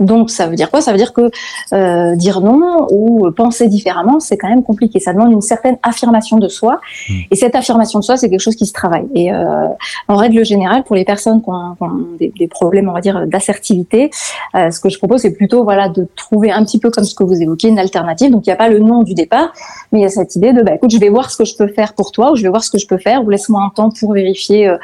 Donc 0.02 0.30
ça 0.30 0.46
veut 0.46 0.56
dire 0.56 0.70
quoi? 0.70 0.80
Ça 0.80 0.92
veut 0.92 0.98
dire 0.98 1.12
que 1.12 1.30
euh, 1.72 2.16
dire 2.16 2.40
non 2.40 2.86
ou 2.90 3.30
penser 3.30 3.68
différemment, 3.68 4.20
c'est 4.20 4.36
quand 4.36 4.48
même 4.48 4.62
compliqué. 4.62 5.00
Ça 5.00 5.12
demande 5.12 5.32
une 5.32 5.40
certaine 5.40 5.78
affirmation 5.82 6.38
de 6.38 6.48
soi. 6.48 6.80
Hmm. 7.08 7.20
Et 7.30 7.36
cette 7.36 7.54
affirmation 7.54 7.98
de 8.00 8.04
soi, 8.04 8.16
c'est 8.16 8.28
quelque 8.28 8.40
chose 8.40 8.56
qui 8.56 8.66
se 8.66 8.72
travaille. 8.72 9.06
Et 9.14 9.32
euh, 9.32 9.66
en 10.08 10.16
règle 10.16 10.44
générale, 10.44 10.84
pour 10.84 10.96
les 10.96 11.04
personnes 11.04 11.42
qui 11.42 11.48
ont, 11.48 11.76
des, 12.18 12.32
des, 12.36 12.48
problèmes, 12.48 12.88
on 12.88 12.92
va 12.92 13.00
dire, 13.00 13.26
d'assertivité, 13.26 14.10
euh, 14.54 14.70
ce 14.70 14.80
que 14.80 14.88
je 14.88 14.98
propose, 14.98 15.22
c'est 15.22 15.32
plutôt 15.32 15.64
voilà 15.64 15.88
de 15.88 16.06
trouver 16.16 16.50
un 16.50 16.64
petit 16.64 16.78
peu 16.78 16.90
comme 16.90 17.04
ce 17.04 17.14
que 17.14 17.24
vous 17.24 17.40
évoquiez, 17.40 17.70
une 17.70 17.78
alternative. 17.78 18.30
Donc 18.30 18.46
il 18.46 18.50
n'y 18.50 18.54
a 18.54 18.56
pas 18.56 18.68
le 18.68 18.78
nom 18.78 19.02
du 19.02 19.14
départ, 19.14 19.52
mais 19.92 20.00
il 20.00 20.02
y 20.02 20.06
a 20.06 20.08
cette 20.08 20.36
idée 20.36 20.52
de 20.52 20.62
bah, 20.62 20.74
écoute, 20.74 20.90
je 20.90 20.98
vais 20.98 21.08
voir 21.08 21.30
ce 21.30 21.36
que 21.36 21.44
je 21.44 21.56
peux 21.56 21.68
faire 21.68 21.94
pour 21.94 22.12
toi, 22.12 22.32
ou 22.32 22.36
je 22.36 22.42
vais 22.42 22.48
voir 22.48 22.64
ce 22.64 22.70
que 22.70 22.78
je 22.78 22.86
peux 22.86 22.98
faire, 22.98 23.24
ou 23.24 23.30
laisse-moi 23.30 23.62
un 23.62 23.70
temps 23.70 23.90
pour 23.90 24.12
vérifier. 24.12 24.68
Euh, 24.68 24.76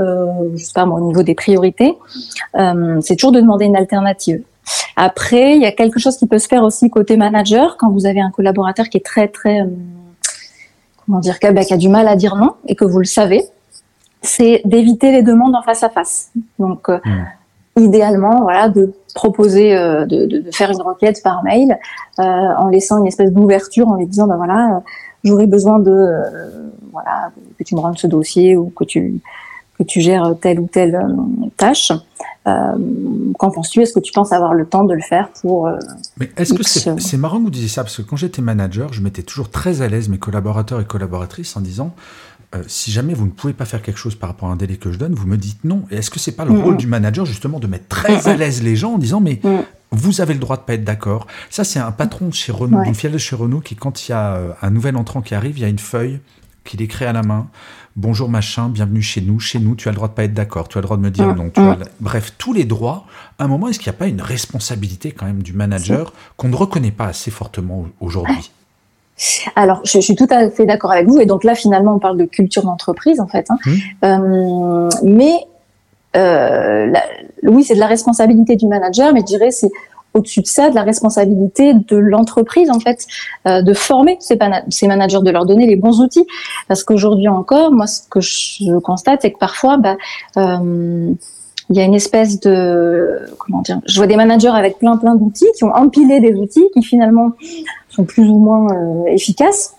euh, 0.00 0.50
je 0.54 0.62
sais 0.62 0.72
pas 0.74 0.86
moi, 0.86 1.00
au 1.00 1.06
niveau 1.06 1.22
des 1.22 1.34
priorités, 1.34 1.96
euh, 2.56 3.00
c'est 3.00 3.16
toujours 3.16 3.32
de 3.32 3.40
demander 3.40 3.64
une 3.64 3.76
alternative. 3.76 4.42
Après, 4.96 5.56
il 5.56 5.62
y 5.62 5.66
a 5.66 5.72
quelque 5.72 5.98
chose 5.98 6.16
qui 6.16 6.26
peut 6.26 6.38
se 6.38 6.48
faire 6.48 6.62
aussi 6.62 6.90
côté 6.90 7.16
manager 7.16 7.76
quand 7.76 7.90
vous 7.90 8.06
avez 8.06 8.20
un 8.20 8.30
collaborateur 8.30 8.88
qui 8.88 8.98
est 8.98 9.04
très 9.04 9.28
très 9.28 9.60
euh, 9.60 9.66
comment 11.08 11.20
dire 11.20 11.38
bah, 11.52 11.64
qui 11.64 11.72
a 11.72 11.76
du 11.76 11.88
mal 11.88 12.06
à 12.06 12.16
dire 12.16 12.36
non 12.36 12.54
et 12.66 12.74
que 12.74 12.84
vous 12.84 12.98
le 12.98 13.04
savez, 13.04 13.42
c'est 14.22 14.60
d'éviter 14.64 15.10
les 15.10 15.22
demandes 15.22 15.54
en 15.54 15.62
face 15.62 15.82
à 15.82 15.88
face. 15.88 16.30
Donc 16.58 16.88
euh, 16.88 16.98
hmm. 17.04 17.84
idéalement, 17.84 18.42
voilà, 18.42 18.68
de 18.68 18.92
proposer 19.14 19.76
euh, 19.76 20.04
de, 20.04 20.44
faire 20.52 20.70
une 20.70 20.82
requête 20.82 21.22
par 21.22 21.42
mail 21.42 21.78
euh, 22.18 22.22
en 22.22 22.68
laissant 22.68 22.98
une 22.98 23.06
espèce 23.06 23.32
d'ouverture 23.32 23.88
en 23.88 23.96
lui 23.96 24.06
disant 24.06 24.26
ben 24.26 24.36
voilà, 24.36 24.82
j'aurais 25.24 25.46
besoin 25.46 25.78
de 25.78 26.20
voilà 26.92 27.30
que 27.58 27.64
tu 27.64 27.74
me 27.74 27.80
rendes 27.80 27.98
ce 27.98 28.06
dossier 28.06 28.56
ou 28.56 28.70
que 28.70 28.84
tu 28.84 29.20
que 29.78 29.84
tu 29.84 30.00
gères 30.00 30.34
telle 30.40 30.60
ou 30.60 30.66
telle 30.66 30.98
tâche. 31.56 31.92
Euh, 32.48 33.32
qu'en 33.38 33.50
penses-tu? 33.50 33.82
Est-ce 33.82 33.92
que 33.92 34.00
tu 34.00 34.12
penses 34.12 34.32
avoir 34.32 34.54
le 34.54 34.64
temps 34.66 34.84
de 34.84 34.94
le 34.94 35.02
faire 35.02 35.28
pour 35.40 35.66
euh, 35.66 35.76
Mais 36.18 36.30
est-ce 36.36 36.54
que 36.54 36.62
c'est 36.62 37.16
marrant 37.16 37.38
que 37.38 37.44
vous 37.44 37.50
disiez 37.50 37.68
ça 37.68 37.82
parce 37.82 37.96
que 37.96 38.02
quand 38.02 38.16
j'étais 38.16 38.42
manager, 38.42 38.92
je 38.92 39.02
mettais 39.02 39.22
toujours 39.22 39.50
très 39.50 39.82
à 39.82 39.88
l'aise 39.88 40.08
mes 40.08 40.18
collaborateurs 40.18 40.80
et 40.80 40.84
collaboratrices 40.84 41.56
en 41.56 41.60
disant 41.60 41.94
euh, 42.54 42.62
si 42.66 42.90
jamais 42.90 43.12
vous 43.12 43.26
ne 43.26 43.30
pouvez 43.30 43.52
pas 43.52 43.66
faire 43.66 43.82
quelque 43.82 43.98
chose 43.98 44.14
par 44.14 44.30
rapport 44.30 44.48
à 44.48 44.52
un 44.52 44.56
délai 44.56 44.76
que 44.76 44.90
je 44.90 44.98
donne, 44.98 45.14
vous 45.14 45.26
me 45.26 45.36
dites 45.36 45.64
non. 45.64 45.82
Et 45.90 45.96
est-ce 45.96 46.10
que 46.10 46.18
c'est 46.18 46.32
pas 46.32 46.46
le 46.46 46.58
rôle 46.58 46.78
du 46.78 46.86
manager 46.86 47.26
justement 47.26 47.58
de 47.58 47.66
mettre 47.66 47.88
très 47.88 48.28
à 48.28 48.36
l'aise 48.36 48.62
les 48.62 48.76
gens 48.76 48.94
en 48.94 48.98
disant 48.98 49.20
mais 49.20 49.40
vous 49.90 50.20
avez 50.20 50.32
le 50.32 50.40
droit 50.40 50.56
de 50.56 50.62
pas 50.62 50.74
être 50.74 50.84
d'accord. 50.84 51.26
Ça 51.50 51.64
c'est 51.64 51.78
un 51.78 51.92
patron 51.92 52.32
chez 52.32 52.52
Renault, 52.52 52.82
une 52.84 52.94
filiale 52.94 53.12
de 53.12 53.18
chez 53.18 53.36
Renault 53.36 53.60
qui 53.60 53.76
quand 53.76 54.08
il 54.08 54.12
y 54.12 54.14
a 54.14 54.38
un 54.62 54.70
nouvel 54.70 54.96
entrant 54.96 55.20
qui 55.20 55.34
arrive, 55.34 55.58
il 55.58 55.62
y 55.62 55.66
a 55.66 55.68
une 55.68 55.78
feuille 55.78 56.20
qu'il 56.64 56.80
écrit 56.80 57.04
à 57.04 57.12
la 57.12 57.22
main 57.22 57.48
bonjour 57.98 58.28
machin, 58.28 58.68
bienvenue 58.68 59.02
chez 59.02 59.20
nous, 59.20 59.40
chez 59.40 59.58
nous, 59.58 59.74
tu 59.74 59.88
as 59.88 59.90
le 59.90 59.96
droit 59.96 60.08
de 60.08 60.14
pas 60.14 60.24
être 60.24 60.32
d'accord, 60.32 60.68
tu 60.68 60.78
as 60.78 60.80
le 60.80 60.84
droit 60.84 60.96
de 60.96 61.02
me 61.02 61.10
dire 61.10 61.34
non. 61.34 61.50
Bref, 62.00 62.32
tous 62.38 62.52
les 62.52 62.64
droits. 62.64 63.04
À 63.38 63.44
un 63.44 63.48
moment, 63.48 63.68
est-ce 63.68 63.78
qu'il 63.78 63.90
n'y 63.90 63.96
a 63.96 63.98
pas 63.98 64.06
une 64.06 64.22
responsabilité 64.22 65.10
quand 65.10 65.26
même 65.26 65.42
du 65.42 65.52
manager 65.52 66.12
qu'on 66.36 66.48
ne 66.48 66.56
reconnaît 66.56 66.92
pas 66.92 67.06
assez 67.06 67.30
fortement 67.30 67.86
aujourd'hui? 68.00 68.50
Alors, 69.56 69.80
je, 69.84 69.98
suis 69.98 70.14
tout 70.14 70.28
à 70.30 70.48
fait 70.48 70.64
d'accord 70.64 70.92
avec 70.92 71.08
vous. 71.08 71.18
Et 71.18 71.26
donc 71.26 71.42
là, 71.42 71.56
finalement, 71.56 71.96
on 71.96 71.98
parle 71.98 72.16
de 72.16 72.24
culture 72.24 72.62
d'entreprise, 72.62 73.18
en 73.18 73.26
fait. 73.26 73.46
Hein. 73.50 73.58
Hum. 73.66 73.78
Euh, 74.04 74.88
mais 75.02 75.34
euh, 76.16 76.92
oui, 77.42 77.64
c'est 77.64 77.74
de 77.74 77.80
la 77.80 77.88
responsabilité 77.88 78.54
du 78.54 78.68
manager, 78.68 79.12
mais 79.12 79.20
je 79.20 79.26
dirais 79.26 79.50
c'est 79.50 79.70
au-dessus 80.14 80.40
de 80.40 80.46
ça, 80.46 80.70
de 80.70 80.74
la 80.74 80.82
responsabilité 80.82 81.74
de 81.74 81.96
l'entreprise, 81.96 82.70
en 82.70 82.80
fait, 82.80 83.06
euh, 83.46 83.62
de 83.62 83.72
former 83.74 84.16
ces, 84.20 84.38
ces, 84.70 84.86
managers, 84.86 85.20
de 85.22 85.30
leur 85.30 85.46
donner 85.46 85.66
les 85.66 85.76
bons 85.76 86.00
outils. 86.00 86.26
Parce 86.66 86.84
qu'aujourd'hui 86.84 87.28
encore, 87.28 87.72
moi, 87.72 87.86
ce 87.86 88.00
que 88.08 88.20
je 88.20 88.78
constate, 88.78 89.22
c'est 89.22 89.32
que 89.32 89.38
parfois, 89.38 89.76
bah, 89.76 89.96
euh, 90.36 91.12
il 91.70 91.76
y 91.76 91.80
a 91.80 91.84
une 91.84 91.94
espèce 91.94 92.40
de 92.40 93.26
comment 93.38 93.60
dire 93.60 93.78
je 93.84 93.96
vois 93.98 94.06
des 94.06 94.16
managers 94.16 94.48
avec 94.48 94.78
plein 94.78 94.96
plein 94.96 95.14
d'outils 95.14 95.44
qui 95.54 95.64
ont 95.64 95.74
empilé 95.74 96.18
des 96.18 96.32
outils 96.32 96.64
qui 96.72 96.82
finalement 96.82 97.32
sont 97.90 98.04
plus 98.04 98.26
ou 98.26 98.38
moins 98.38 98.68
euh, 98.72 99.04
efficaces 99.08 99.74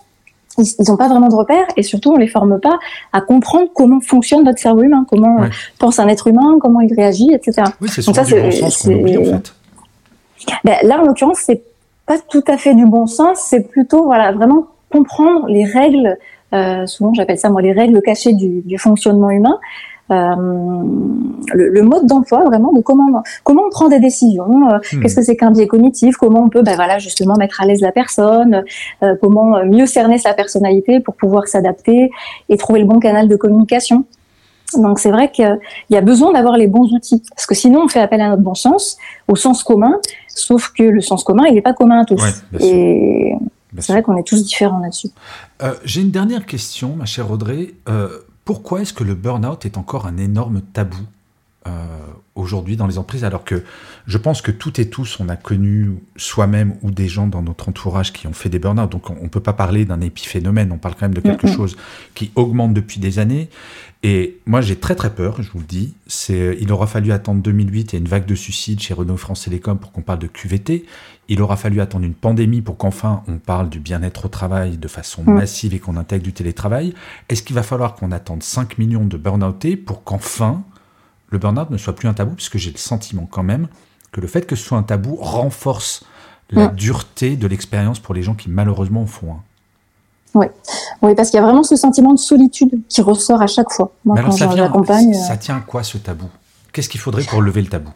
ils 0.58 0.88
n'ont 0.88 0.96
pas 0.96 1.08
vraiment 1.08 1.28
de 1.28 1.34
repères 1.34 1.66
et 1.76 1.82
surtout 1.82 2.12
on 2.12 2.16
les 2.16 2.26
forme 2.26 2.60
pas 2.60 2.78
à 3.12 3.20
comprendre 3.20 3.68
comment 3.74 4.00
fonctionne 4.00 4.44
notre 4.44 4.58
cerveau 4.58 4.82
humain, 4.82 5.06
comment 5.08 5.38
pense 5.78 5.98
un 5.98 6.08
être 6.08 6.26
humain, 6.26 6.58
comment 6.60 6.80
il 6.80 6.92
réagit, 6.92 7.32
etc. 7.32 7.62
Oui, 7.80 7.88
c'est 7.88 8.02
ça, 8.02 8.24
du 8.24 8.34
bon 8.34 8.50
sens 8.50 8.78
qu'on 8.78 8.92
oublie 8.92 9.16
en 9.16 9.24
fait. 9.24 9.54
Ben, 10.64 10.76
là, 10.82 11.00
en 11.00 11.04
l'occurrence, 11.04 11.40
c'est 11.40 11.62
pas 12.06 12.18
tout 12.18 12.44
à 12.46 12.56
fait 12.56 12.74
du 12.74 12.86
bon 12.86 13.06
sens. 13.06 13.38
C'est 13.38 13.68
plutôt, 13.68 14.04
voilà, 14.04 14.32
vraiment 14.32 14.66
comprendre 14.90 15.46
les 15.48 15.64
règles. 15.64 16.16
Euh, 16.52 16.86
souvent, 16.86 17.14
j'appelle 17.14 17.38
ça 17.38 17.48
moi 17.48 17.62
les 17.62 17.72
règles 17.72 18.00
cachées 18.02 18.32
du, 18.32 18.62
du 18.62 18.78
fonctionnement 18.78 19.30
humain. 19.30 19.58
Euh, 20.10 20.34
le, 21.54 21.68
le, 21.68 21.82
mode 21.82 22.06
d'emploi 22.06 22.42
vraiment 22.44 22.72
de 22.72 22.80
comment 22.80 23.22
comment 23.44 23.62
on 23.64 23.70
prend 23.70 23.88
des 23.88 24.00
décisions 24.00 24.68
euh, 24.68 24.78
hmm. 24.78 25.00
qu'est-ce 25.00 25.14
que 25.14 25.22
c'est 25.22 25.36
qu'un 25.36 25.52
biais 25.52 25.68
cognitif 25.68 26.16
comment 26.16 26.42
on 26.42 26.48
peut 26.48 26.62
ben 26.62 26.74
voilà 26.74 26.98
justement 26.98 27.36
mettre 27.36 27.60
à 27.60 27.66
l'aise 27.66 27.80
la 27.80 27.92
personne 27.92 28.64
euh, 29.04 29.14
comment 29.20 29.64
mieux 29.64 29.86
cerner 29.86 30.18
sa 30.18 30.34
personnalité 30.34 30.98
pour 30.98 31.14
pouvoir 31.14 31.46
s'adapter 31.46 32.10
et 32.48 32.56
trouver 32.56 32.80
le 32.80 32.86
bon 32.86 32.98
canal 32.98 33.28
de 33.28 33.36
communication 33.36 34.04
donc 34.76 34.98
c'est 34.98 35.10
vrai 35.10 35.30
qu'il 35.30 35.58
y 35.90 35.96
a 35.96 36.00
besoin 36.00 36.32
d'avoir 36.32 36.56
les 36.56 36.66
bons 36.66 36.92
outils, 36.92 37.22
parce 37.30 37.46
que 37.46 37.54
sinon 37.54 37.82
on 37.84 37.88
fait 37.88 38.00
appel 38.00 38.20
à 38.20 38.30
notre 38.30 38.42
bon 38.42 38.54
sens, 38.54 38.96
au 39.28 39.36
sens 39.36 39.62
commun, 39.62 39.98
sauf 40.28 40.72
que 40.76 40.82
le 40.82 41.00
sens 41.00 41.24
commun, 41.24 41.44
il 41.46 41.54
n'est 41.54 41.62
pas 41.62 41.74
commun 41.74 42.00
à 42.00 42.04
tous. 42.04 42.22
et 42.60 43.34
c'est 43.78 43.92
vrai 43.92 44.02
qu'on 44.02 44.16
est 44.16 44.26
tous 44.26 44.44
différents 44.44 44.80
là-dessus. 44.80 45.10
Euh, 45.62 45.74
j'ai 45.84 46.00
une 46.00 46.10
dernière 46.10 46.46
question, 46.46 46.96
ma 46.96 47.04
chère 47.04 47.30
Audrey. 47.30 47.74
Euh, 47.88 48.18
pourquoi 48.44 48.82
est-ce 48.82 48.92
que 48.92 49.04
le 49.04 49.14
burn-out 49.14 49.64
est 49.64 49.78
encore 49.78 50.06
un 50.06 50.16
énorme 50.16 50.60
tabou? 50.60 50.98
Euh, 51.66 51.70
aujourd'hui 52.40 52.76
dans 52.76 52.86
les 52.86 52.98
entreprises, 52.98 53.24
alors 53.24 53.44
que 53.44 53.62
je 54.06 54.18
pense 54.18 54.42
que 54.42 54.50
toutes 54.50 54.78
et 54.78 54.88
tous, 54.88 55.18
on 55.20 55.28
a 55.28 55.36
connu 55.36 55.92
soi-même 56.16 56.74
ou 56.82 56.90
des 56.90 57.08
gens 57.08 57.26
dans 57.26 57.42
notre 57.42 57.68
entourage 57.68 58.12
qui 58.12 58.26
ont 58.26 58.32
fait 58.32 58.48
des 58.48 58.58
burn-out. 58.58 58.90
Donc 58.90 59.10
on 59.10 59.22
ne 59.22 59.28
peut 59.28 59.40
pas 59.40 59.52
parler 59.52 59.84
d'un 59.84 60.00
épiphénomène, 60.00 60.72
on 60.72 60.78
parle 60.78 60.94
quand 60.94 61.06
même 61.06 61.14
de 61.14 61.20
quelque 61.20 61.46
chose 61.46 61.76
qui 62.14 62.32
augmente 62.34 62.74
depuis 62.74 63.00
des 63.00 63.18
années. 63.18 63.48
Et 64.02 64.38
moi, 64.46 64.62
j'ai 64.62 64.76
très 64.76 64.94
très 64.94 65.14
peur, 65.14 65.42
je 65.42 65.50
vous 65.50 65.58
le 65.58 65.66
dis. 65.66 65.92
C'est, 66.06 66.56
il 66.58 66.72
aura 66.72 66.86
fallu 66.86 67.12
attendre 67.12 67.42
2008 67.42 67.92
et 67.92 67.98
une 67.98 68.08
vague 68.08 68.24
de 68.24 68.34
suicides 68.34 68.80
chez 68.80 68.94
Renault 68.94 69.18
France 69.18 69.44
Télécom 69.44 69.78
pour 69.78 69.92
qu'on 69.92 70.00
parle 70.00 70.20
de 70.20 70.26
QVT. 70.26 70.86
Il 71.28 71.42
aura 71.42 71.56
fallu 71.56 71.80
attendre 71.80 72.06
une 72.06 72.14
pandémie 72.14 72.62
pour 72.62 72.78
qu'enfin 72.78 73.22
on 73.28 73.36
parle 73.36 73.68
du 73.68 73.78
bien-être 73.78 74.24
au 74.24 74.28
travail 74.28 74.78
de 74.78 74.88
façon 74.88 75.22
massive 75.22 75.74
et 75.74 75.78
qu'on 75.78 75.96
intègre 75.96 76.24
du 76.24 76.32
télétravail. 76.32 76.94
Est-ce 77.28 77.42
qu'il 77.42 77.54
va 77.54 77.62
falloir 77.62 77.94
qu'on 77.94 78.10
attende 78.10 78.42
5 78.42 78.78
millions 78.78 79.04
de 79.04 79.16
burn-outés 79.16 79.76
pour 79.76 80.02
qu'enfin 80.02 80.64
le 81.30 81.38
burn-out 81.38 81.70
ne 81.70 81.76
soit 81.76 81.94
plus 81.94 82.08
un 82.08 82.14
tabou, 82.14 82.34
puisque 82.34 82.58
j'ai 82.58 82.70
le 82.70 82.78
sentiment 82.78 83.26
quand 83.30 83.42
même 83.42 83.68
que 84.12 84.20
le 84.20 84.26
fait 84.26 84.46
que 84.46 84.56
ce 84.56 84.64
soit 84.64 84.78
un 84.78 84.82
tabou 84.82 85.16
renforce 85.16 86.04
la 86.50 86.66
dureté 86.66 87.36
de 87.36 87.46
l'expérience 87.46 88.00
pour 88.00 88.14
les 88.14 88.22
gens 88.22 88.34
qui 88.34 88.50
malheureusement 88.50 89.02
en 89.02 89.06
font 89.06 89.32
un. 89.32 89.42
Oui, 90.34 90.46
oui 91.02 91.14
parce 91.14 91.30
qu'il 91.30 91.38
y 91.38 91.42
a 91.42 91.46
vraiment 91.46 91.62
ce 91.62 91.76
sentiment 91.76 92.12
de 92.12 92.18
solitude 92.18 92.70
qui 92.88 93.02
ressort 93.02 93.42
à 93.42 93.46
chaque 93.46 93.70
fois. 93.70 93.92
Moi, 94.04 94.16
quand. 94.20 94.32
Ça, 94.32 94.50
euh, 94.50 95.12
ça 95.12 95.36
tient 95.36 95.56
à 95.56 95.60
quoi 95.60 95.82
ce 95.82 95.98
tabou? 95.98 96.26
Qu'est-ce 96.72 96.88
qu'il 96.88 97.00
faudrait 97.00 97.22
pour 97.24 97.42
lever 97.42 97.62
le 97.62 97.68
tabou? 97.68 97.90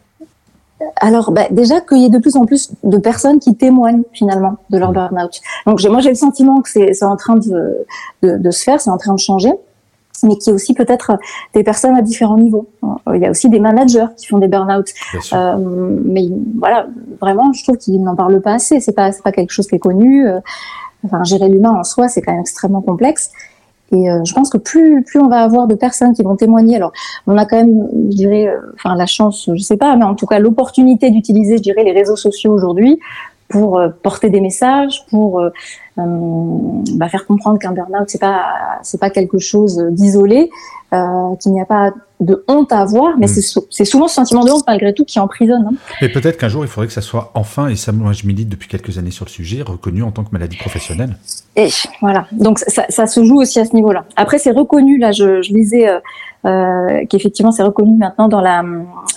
Alors, 0.97 1.31
bah, 1.31 1.47
déjà 1.51 1.81
qu'il 1.81 1.99
y 1.99 2.05
ait 2.05 2.09
de 2.09 2.19
plus 2.19 2.35
en 2.35 2.45
plus 2.45 2.71
de 2.83 2.97
personnes 2.97 3.39
qui 3.39 3.55
témoignent 3.55 4.03
finalement 4.13 4.57
de 4.69 4.77
leur 4.77 4.91
burn-out. 4.91 5.41
Donc, 5.65 5.81
moi, 5.83 5.99
j'ai 6.01 6.09
le 6.09 6.15
sentiment 6.15 6.61
que 6.61 6.69
c'est 6.69 7.03
en 7.03 7.15
train 7.15 7.35
de, 7.35 7.85
de, 8.21 8.37
de 8.37 8.51
se 8.51 8.63
faire, 8.63 8.81
c'est 8.81 8.89
en 8.89 8.97
train 8.97 9.13
de 9.13 9.19
changer. 9.19 9.51
Mais 10.23 10.37
qui 10.37 10.49
est 10.49 10.53
aussi 10.53 10.73
peut-être 10.73 11.17
des 11.53 11.63
personnes 11.63 11.95
à 11.95 12.01
différents 12.01 12.37
niveaux. 12.37 12.67
Il 13.13 13.21
y 13.21 13.25
a 13.25 13.29
aussi 13.29 13.49
des 13.49 13.59
managers 13.59 14.07
qui 14.17 14.27
font 14.27 14.37
des 14.37 14.47
burn-out. 14.47 14.87
Euh, 15.33 15.55
mais 16.05 16.27
voilà, 16.59 16.87
vraiment, 17.21 17.53
je 17.53 17.63
trouve 17.63 17.77
qu'ils 17.77 18.01
n'en 18.01 18.15
parlent 18.15 18.41
pas 18.41 18.53
assez. 18.53 18.79
C'est 18.79 18.95
pas, 18.95 19.11
pas 19.23 19.31
quelque 19.31 19.51
chose 19.51 19.67
qui 19.67 19.75
est 19.75 19.79
connu. 19.79 20.27
Euh, 20.27 20.39
enfin, 21.05 21.23
gérer 21.23 21.49
l'humain 21.49 21.71
en 21.71 21.83
soi, 21.83 22.07
c'est 22.07 22.21
quand 22.21 22.31
même 22.31 22.41
extrêmement 22.41 22.81
complexe. 22.81 23.31
Et 23.91 24.09
euh, 24.09 24.23
je 24.25 24.33
pense 24.33 24.49
que 24.49 24.57
plus 24.57 25.03
plus 25.03 25.19
on 25.19 25.27
va 25.27 25.43
avoir 25.43 25.67
de 25.67 25.75
personnes 25.75 26.13
qui 26.13 26.23
vont 26.23 26.35
témoigner, 26.35 26.77
alors 26.77 26.91
on 27.27 27.37
a 27.37 27.45
quand 27.45 27.57
même, 27.57 27.87
je 28.09 28.15
dirais, 28.15 28.47
euh, 28.47 28.59
enfin 28.73 28.95
la 28.95 29.05
chance, 29.05 29.49
je 29.53 29.61
sais 29.61 29.77
pas, 29.77 29.95
mais 29.95 30.05
en 30.05 30.15
tout 30.15 30.25
cas 30.25 30.39
l'opportunité 30.39 31.11
d'utiliser, 31.11 31.57
je 31.57 31.61
dirais, 31.61 31.83
les 31.83 31.91
réseaux 31.91 32.15
sociaux 32.15 32.51
aujourd'hui 32.51 32.99
pour 33.47 33.79
euh, 33.79 33.89
porter 34.01 34.29
des 34.29 34.41
messages, 34.41 35.05
pour 35.09 35.39
euh, 35.39 35.49
bah, 35.97 37.09
faire 37.09 37.25
comprendre 37.25 37.57
qu'un 37.59 37.71
burn-out 37.71 38.07
c'est 38.07 38.19
pas 38.19 38.79
c'est 38.83 38.99
pas 38.99 39.09
quelque 39.09 39.39
chose 39.39 39.77
d'isolé, 39.91 40.49
euh, 40.95 41.35
qu'il 41.35 41.51
n'y 41.51 41.61
a 41.61 41.65
pas 41.65 41.91
de 42.21 42.43
honte 42.47 42.71
à 42.71 42.79
avoir, 42.79 43.17
mais 43.17 43.25
mm. 43.25 43.41
c'est 43.69 43.85
souvent 43.85 44.07
ce 44.07 44.15
sentiment 44.15 44.45
de 44.45 44.51
honte 44.51 44.63
malgré 44.65 44.93
tout 44.93 45.03
qui 45.03 45.19
emprisonne. 45.19 45.67
Hein. 45.69 45.75
Mais 46.01 46.09
peut-être 46.09 46.37
qu'un 46.37 46.47
jour 46.47 46.63
il 46.63 46.69
faudrait 46.69 46.87
que 46.87 46.93
ça 46.93 47.01
soit 47.01 47.31
enfin, 47.33 47.67
et 47.67 47.75
ça 47.75 47.91
moi 47.91 48.13
je 48.13 48.25
milite 48.25 48.47
depuis 48.47 48.69
quelques 48.69 48.97
années 48.97 49.11
sur 49.11 49.25
le 49.25 49.29
sujet, 49.29 49.61
reconnu 49.61 50.01
en 50.01 50.11
tant 50.11 50.23
que 50.23 50.31
maladie 50.31 50.57
professionnelle. 50.57 51.17
Et 51.57 51.69
voilà, 52.01 52.27
donc 52.31 52.59
ça, 52.59 52.85
ça 52.89 53.05
se 53.05 53.23
joue 53.23 53.41
aussi 53.41 53.59
à 53.59 53.65
ce 53.65 53.73
niveau-là. 53.75 54.05
Après 54.15 54.37
c'est 54.37 54.51
reconnu, 54.51 54.97
là 54.97 55.11
je, 55.11 55.41
je 55.41 55.53
lisais 55.53 55.89
euh, 56.45 57.05
qu'effectivement 57.09 57.51
c'est 57.51 57.63
reconnu 57.63 57.97
maintenant 57.97 58.27
dans 58.27 58.41
la 58.41 58.63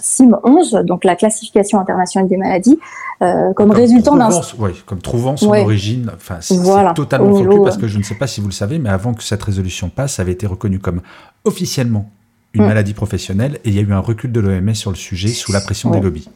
CIM 0.01 0.39
11, 0.45 0.83
donc 0.85 1.05
la 1.05 1.15
classification 1.15 1.79
internationale 1.79 2.29
des 2.29 2.37
maladies, 2.37 2.79
euh, 3.21 3.53
comme, 3.53 3.71
résultant 3.71 4.17
d'un... 4.17 4.31
Oui, 4.59 4.71
comme 4.87 5.01
trouvant 5.01 5.37
son 5.37 5.49
origine, 5.49 6.11
enfin, 6.15 6.37
c'est 6.41 6.57
voilà, 6.57 6.93
totalement 6.95 7.35
faux 7.35 7.65
parce 7.65 7.77
que 7.77 7.89
je 7.89 7.99
ne 7.99 8.03
sais 8.03 8.15
pas 8.15 8.27
si 8.27 8.41
vous 8.41 8.47
le 8.47 8.53
savez, 8.53 8.79
mais 8.79 8.89
avant 8.89 9.13
que 9.13 9.23
cette 9.23 9.43
résolution 9.43 9.91
passe, 9.91 10.15
ça 10.15 10.23
avait 10.23 10.33
été 10.33 10.47
reconnu 10.47 10.79
comme 10.79 11.03
officiellement 11.49 12.11
une 12.55 12.63
mm. 12.63 12.67
maladie 12.67 12.95
professionnelle 12.95 13.59
et 13.65 13.71
il 13.71 13.75
y 13.75 13.79
a 13.79 13.83
eu 13.83 13.93
un 13.93 13.99
recul 13.99 14.33
de 14.33 14.41
l'OMS 14.41 14.75
sur 14.75 14.91
le 14.91 14.97
sujet 14.97 15.29
sous 15.29 15.53
la 15.53 15.61
pression 15.61 15.91
des 15.91 16.01
lobbies. 16.01 16.29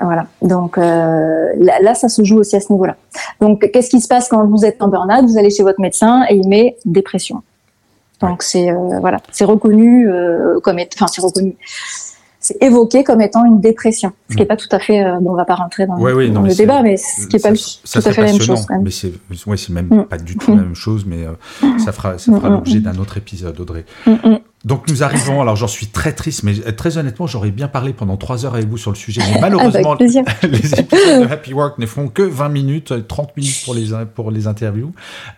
Voilà. 0.00 0.26
Donc 0.40 0.78
euh, 0.78 1.46
là, 1.58 1.94
ça 1.94 2.08
se 2.08 2.24
joue 2.24 2.38
aussi 2.38 2.56
à 2.56 2.60
ce 2.60 2.72
niveau-là. 2.72 2.96
Donc, 3.40 3.70
qu'est-ce 3.72 3.90
qui 3.90 4.00
se 4.00 4.08
passe 4.08 4.28
quand 4.28 4.44
vous 4.46 4.64
êtes 4.64 4.82
en 4.82 4.88
burn-out? 4.88 5.24
Vous 5.24 5.38
allez 5.38 5.50
chez 5.50 5.62
votre 5.62 5.80
médecin 5.80 6.24
et 6.28 6.34
il 6.34 6.48
met 6.48 6.76
dépression. 6.84 7.42
Donc 8.22 8.42
c'est 8.42 8.70
euh, 8.70 9.00
voilà, 9.00 9.18
c'est 9.32 9.44
reconnu 9.44 10.08
euh, 10.08 10.60
comme, 10.60 10.78
enfin 10.94 11.06
c'est 11.08 11.20
reconnu 11.20 11.56
c'est 12.38 12.60
évoqué 12.60 13.04
comme 13.04 13.20
étant 13.20 13.44
une 13.44 13.60
dépression, 13.60 14.12
ce 14.28 14.34
qui 14.34 14.40
n'est 14.40 14.46
mm. 14.46 14.48
pas 14.48 14.56
tout 14.56 14.68
à 14.72 14.80
fait. 14.80 15.04
Euh, 15.04 15.18
bon, 15.20 15.30
on 15.30 15.34
va 15.36 15.44
pas 15.44 15.54
rentrer 15.54 15.86
dans, 15.86 15.96
le 15.96 16.56
débat, 16.56 16.82
mais 16.82 16.96
ce 16.96 17.28
qui 17.28 17.36
n'est 17.36 17.42
pas 17.42 17.52
tout 17.52 18.08
à 18.08 18.12
fait 18.12 18.20
la 18.20 18.32
même 18.32 18.40
chose. 18.40 18.66
Mais 18.82 18.90
c'est 18.90 19.12
ouais, 19.46 19.56
même 19.70 19.86
mm. 19.86 20.04
pas 20.06 20.18
du 20.18 20.36
tout 20.36 20.50
la 20.50 20.62
même 20.62 20.74
chose, 20.74 21.04
mais 21.06 21.24
ça 21.78 21.92
fera, 21.92 22.18
ça 22.18 22.32
fera 22.32 22.48
l'objet 22.48 22.80
d'un 22.80 22.96
autre 22.98 23.16
épisode, 23.16 23.58
Audrey. 23.60 23.84
Donc 24.64 24.88
nous 24.88 25.02
arrivons, 25.02 25.40
alors 25.40 25.56
j'en 25.56 25.66
suis 25.66 25.88
très 25.88 26.12
triste, 26.12 26.44
mais 26.44 26.54
très 26.72 26.96
honnêtement, 26.96 27.26
j'aurais 27.26 27.50
bien 27.50 27.66
parlé 27.66 27.92
pendant 27.92 28.16
trois 28.16 28.44
heures 28.46 28.54
avec 28.54 28.68
vous 28.68 28.78
sur 28.78 28.92
le 28.92 28.96
sujet, 28.96 29.20
mais 29.32 29.40
malheureusement, 29.40 29.94
les 30.42 30.74
épisodes 30.78 31.22
de 31.22 31.32
Happy 31.32 31.52
Work 31.52 31.78
ne 31.78 31.86
font 31.86 32.08
que 32.08 32.22
20 32.22 32.48
minutes, 32.48 33.08
30 33.08 33.36
minutes 33.36 33.62
pour 33.64 33.74
les, 33.74 33.90
pour 34.14 34.30
les 34.30 34.46
interviews. 34.46 34.92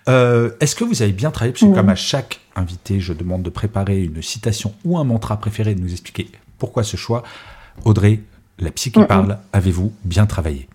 Euh, 0.08 0.50
est-ce 0.60 0.76
que 0.76 0.84
vous 0.84 1.00
avez 1.02 1.12
bien 1.12 1.30
travaillé? 1.30 1.52
Parce 1.52 1.64
que 1.64 1.74
comme 1.74 1.88
à 1.88 1.94
chaque 1.94 2.40
invité, 2.54 3.00
je 3.00 3.14
demande 3.14 3.42
de 3.42 3.50
préparer 3.50 4.02
une 4.02 4.20
citation 4.20 4.74
ou 4.84 4.98
un 4.98 5.04
mantra 5.04 5.38
préféré 5.38 5.70
et 5.70 5.74
de 5.74 5.80
nous 5.80 5.92
expliquer 5.92 6.28
pourquoi 6.58 6.82
ce 6.82 6.96
choix 6.96 7.22
Audrey, 7.84 8.20
la 8.58 8.70
psy 8.70 8.92
qui 8.92 9.02
parle, 9.04 9.38
avez-vous 9.52 9.92
bien 10.04 10.26
travaillé? 10.26 10.68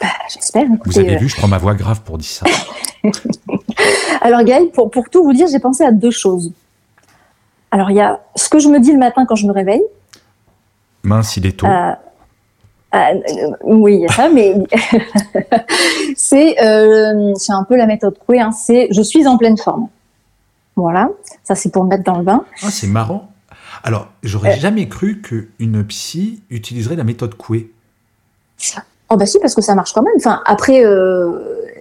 Bah, 0.00 0.08
J'espère. 0.32 0.64
Vous 0.84 0.98
avez 0.98 1.16
euh, 1.16 1.18
vu, 1.18 1.28
je 1.28 1.36
prends 1.36 1.48
ma 1.48 1.58
voix 1.58 1.74
grave 1.74 2.02
pour 2.02 2.18
dire 2.18 2.30
ça. 2.30 2.46
Alors 4.22 4.42
Gaël, 4.44 4.70
pour, 4.72 4.90
pour 4.90 5.10
tout 5.10 5.22
vous 5.24 5.32
dire, 5.32 5.46
j'ai 5.48 5.58
pensé 5.58 5.84
à 5.84 5.92
deux 5.92 6.10
choses. 6.10 6.52
Alors 7.74 7.90
il 7.90 7.96
y 7.96 8.00
a 8.00 8.20
ce 8.36 8.48
que 8.48 8.60
je 8.60 8.68
me 8.68 8.78
dis 8.78 8.92
le 8.92 8.98
matin 8.98 9.26
quand 9.26 9.34
je 9.34 9.48
me 9.48 9.52
réveille. 9.52 9.82
Mince, 11.02 11.36
il 11.36 11.44
est 11.44 11.58
tôt. 11.58 11.66
Euh, 11.66 11.92
euh, 12.94 13.50
oui, 13.64 13.96
il 13.96 14.00
y 14.02 14.06
a 14.06 14.12
ça, 14.12 14.28
mais 14.28 14.54
c'est 16.16 16.56
un 16.60 17.64
peu 17.68 17.76
la 17.76 17.86
méthode 17.86 18.16
Coué. 18.24 18.38
Hein, 18.38 18.52
c'est 18.52 18.86
je 18.92 19.02
suis 19.02 19.26
en 19.26 19.36
pleine 19.38 19.58
forme. 19.58 19.88
Voilà, 20.76 21.08
ça 21.42 21.56
c'est 21.56 21.72
pour 21.72 21.82
me 21.82 21.88
mettre 21.88 22.04
dans 22.04 22.16
le 22.16 22.22
bain. 22.22 22.44
Ah, 22.62 22.70
c'est 22.70 22.86
marrant. 22.86 23.28
Alors, 23.82 24.06
j'aurais 24.22 24.56
jamais 24.56 24.88
cru 24.88 25.20
qu'une 25.20 25.84
psy 25.84 26.44
utiliserait 26.50 26.94
la 26.94 27.04
méthode 27.04 27.34
Coué. 27.34 27.72
Oh 29.10 29.16
bah 29.16 29.26
si, 29.26 29.40
parce 29.40 29.56
que 29.56 29.62
ça 29.62 29.74
marche 29.74 29.92
quand 29.92 30.02
même. 30.02 30.14
Enfin, 30.16 30.42
après, 30.46 30.86
euh, 30.86 31.32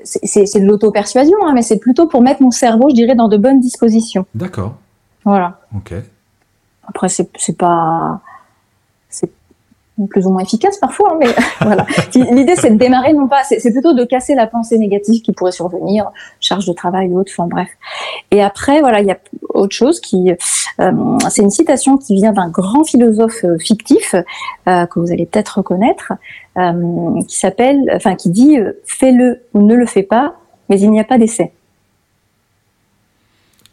c'est 0.03 0.59
de 0.59 0.65
l'auto-persuasion, 0.65 1.37
hein, 1.45 1.51
mais 1.53 1.61
c'est 1.61 1.77
plutôt 1.77 2.07
pour 2.07 2.23
mettre 2.23 2.41
mon 2.41 2.49
cerveau, 2.49 2.89
je 2.89 2.95
dirais, 2.95 3.13
dans 3.13 3.27
de 3.27 3.37
bonnes 3.37 3.59
dispositions. 3.59 4.25
D'accord. 4.33 4.75
Voilà. 5.25 5.59
Ok. 5.75 5.93
Après, 6.87 7.09
c'est 7.09 7.57
pas 7.57 8.21
plus 10.09 10.25
ou 10.25 10.31
moins 10.31 10.41
efficace 10.41 10.77
parfois, 10.77 11.13
hein, 11.13 11.17
mais 11.19 11.27
voilà. 11.61 11.85
L'idée, 12.15 12.55
c'est 12.55 12.71
de 12.71 12.77
démarrer, 12.77 13.13
non 13.13 13.27
pas, 13.27 13.43
c'est 13.43 13.71
plutôt 13.71 13.93
de 13.93 14.03
casser 14.03 14.35
la 14.35 14.47
pensée 14.47 14.77
négative 14.77 15.21
qui 15.21 15.31
pourrait 15.31 15.51
survenir, 15.51 16.11
charge 16.39 16.65
de 16.65 16.73
travail 16.73 17.09
ou 17.09 17.19
autre, 17.19 17.31
enfin 17.37 17.47
bref. 17.47 17.69
Et 18.31 18.41
après, 18.41 18.79
voilà, 18.79 19.01
il 19.01 19.07
y 19.07 19.11
a 19.11 19.19
autre 19.49 19.75
chose 19.75 19.99
qui, 19.99 20.31
euh, 20.79 21.17
c'est 21.29 21.43
une 21.43 21.51
citation 21.51 21.97
qui 21.97 22.15
vient 22.15 22.33
d'un 22.33 22.49
grand 22.49 22.83
philosophe 22.83 23.43
euh, 23.43 23.57
fictif 23.59 24.15
euh, 24.67 24.85
que 24.87 24.99
vous 24.99 25.11
allez 25.11 25.25
peut-être 25.25 25.57
reconnaître, 25.57 26.13
qui 27.27 27.37
s'appelle, 27.37 27.91
enfin, 27.95 28.15
qui 28.15 28.29
dit, 28.29 28.57
fais-le 28.85 29.41
ou 29.53 29.61
ne 29.61 29.73
le 29.75 29.87
fais 29.87 30.03
pas, 30.03 30.35
mais 30.69 30.79
il 30.79 30.91
n'y 30.91 30.99
a 30.99 31.03
pas 31.03 31.17
d'essai. 31.17 31.51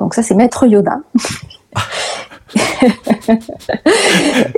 Donc 0.00 0.14
ça, 0.14 0.22
c'est 0.22 0.34
Maître 0.34 0.66
Yoda. 0.66 0.98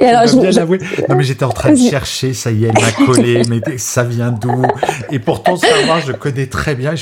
et 0.00 0.06
alors, 0.06 0.26
je, 0.26 0.38
bien. 0.38 0.78
Non, 1.08 1.16
mais 1.16 1.22
j'étais 1.22 1.44
en 1.44 1.50
train 1.50 1.72
de 1.72 1.76
chercher, 1.76 2.32
ça 2.32 2.50
y 2.50 2.64
est, 2.64 2.68
elle 2.68 2.74
m'a 2.74 3.06
collé, 3.06 3.42
mais 3.48 3.60
ça 3.78 4.04
vient 4.04 4.30
d'où? 4.32 4.62
Et 5.10 5.18
pourtant, 5.18 5.56
ça 5.56 5.66
je 6.06 6.12
connais 6.12 6.46
très 6.46 6.74
bien. 6.74 6.94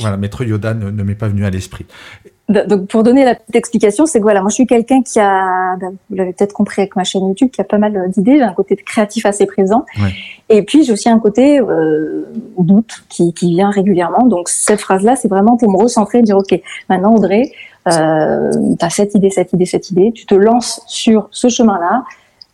voilà, 0.00 0.16
Maître 0.16 0.44
Yoda 0.44 0.74
ne, 0.74 1.02
m'est 1.02 1.14
pas 1.14 1.28
venu 1.28 1.44
à 1.44 1.50
l'esprit. 1.50 1.86
Donc, 2.48 2.88
pour 2.88 3.02
donner 3.02 3.24
la 3.24 3.34
petite 3.34 3.56
explication, 3.56 4.04
c'est 4.04 4.18
que 4.18 4.24
voilà, 4.24 4.40
moi, 4.40 4.50
je 4.50 4.56
suis 4.56 4.66
quelqu'un 4.66 5.02
qui 5.02 5.18
a, 5.18 5.76
ben, 5.76 5.94
vous 6.10 6.16
l'avez 6.16 6.32
peut-être 6.32 6.52
compris 6.52 6.82
avec 6.82 6.96
ma 6.96 7.04
chaîne 7.04 7.26
YouTube, 7.26 7.50
qui 7.50 7.60
a 7.60 7.64
pas 7.64 7.78
mal 7.78 8.10
d'idées. 8.10 8.36
J'ai 8.36 8.42
un 8.42 8.52
côté 8.52 8.76
créatif 8.76 9.24
assez 9.24 9.46
présent. 9.46 9.86
Et 10.48 10.62
puis, 10.62 10.84
j'ai 10.84 10.92
aussi 10.92 11.08
un 11.08 11.18
côté 11.18 11.60
euh, 11.60 12.26
doute 12.58 13.04
qui, 13.08 13.32
qui 13.32 13.54
vient 13.54 13.70
régulièrement. 13.70 14.26
Donc, 14.26 14.48
cette 14.48 14.80
phrase-là, 14.80 15.16
c'est 15.16 15.28
vraiment 15.28 15.56
pour 15.56 15.70
me 15.70 15.78
recentrer 15.78 16.18
et 16.18 16.22
dire, 16.22 16.36
OK, 16.36 16.60
maintenant, 16.90 17.14
Audrey, 17.14 17.52
euh, 17.88 18.50
tu 18.78 18.84
as 18.84 18.90
cette 18.90 19.14
idée, 19.14 19.30
cette 19.30 19.52
idée, 19.52 19.66
cette 19.66 19.90
idée, 19.90 20.12
tu 20.14 20.26
te 20.26 20.34
lances 20.34 20.82
sur 20.86 21.28
ce 21.30 21.48
chemin-là, 21.48 22.04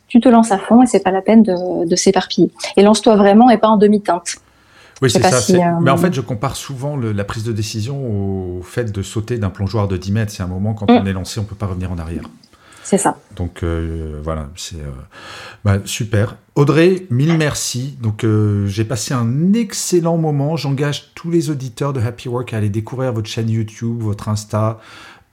tu 0.08 0.20
te 0.20 0.28
lances 0.28 0.52
à 0.52 0.58
fond 0.58 0.82
et 0.82 0.86
c'est 0.86 1.02
pas 1.02 1.10
la 1.10 1.22
peine 1.22 1.42
de, 1.42 1.86
de 1.86 1.96
s'éparpiller. 1.96 2.50
Et 2.76 2.82
lance-toi 2.82 3.16
vraiment 3.16 3.50
et 3.50 3.58
pas 3.58 3.68
en 3.68 3.76
demi-teinte. 3.76 4.36
Oui, 5.00 5.10
c'est 5.10 5.22
ça. 5.22 5.54
Euh, 5.54 5.80
mais 5.80 5.90
en 5.90 5.96
fait, 5.96 6.12
je 6.12 6.20
compare 6.20 6.56
souvent 6.56 6.96
le, 6.96 7.12
la 7.12 7.24
prise 7.24 7.44
de 7.44 7.52
décision 7.52 8.58
au 8.58 8.62
fait 8.62 8.90
de 8.90 9.02
sauter 9.02 9.38
d'un 9.38 9.50
plongeoir 9.50 9.86
de 9.86 9.96
10 9.96 10.12
mètres. 10.12 10.32
C'est 10.32 10.42
un 10.42 10.48
moment, 10.48 10.74
quand 10.74 10.90
mm. 10.90 10.96
on 11.02 11.06
est 11.06 11.12
lancé, 11.12 11.38
on 11.40 11.44
peut 11.44 11.54
pas 11.54 11.66
revenir 11.66 11.92
en 11.92 11.98
arrière. 11.98 12.24
C'est 12.82 12.98
ça. 12.98 13.18
Donc 13.36 13.62
euh, 13.62 14.18
voilà, 14.24 14.48
c'est 14.56 14.76
euh, 14.76 14.90
bah, 15.62 15.76
super. 15.84 16.36
Audrey, 16.54 17.06
mille 17.10 17.36
merci. 17.36 17.98
Donc 18.00 18.24
j'ai 18.66 18.84
passé 18.84 19.12
un 19.12 19.52
excellent 19.52 20.16
moment. 20.16 20.56
J'engage 20.56 21.12
tous 21.14 21.30
les 21.30 21.50
auditeurs 21.50 21.92
de 21.92 22.00
Happy 22.00 22.28
Work 22.28 22.54
à 22.54 22.56
aller 22.56 22.70
découvrir 22.70 23.12
votre 23.12 23.28
chaîne 23.28 23.50
YouTube, 23.50 23.98
votre 24.00 24.30
Insta, 24.30 24.80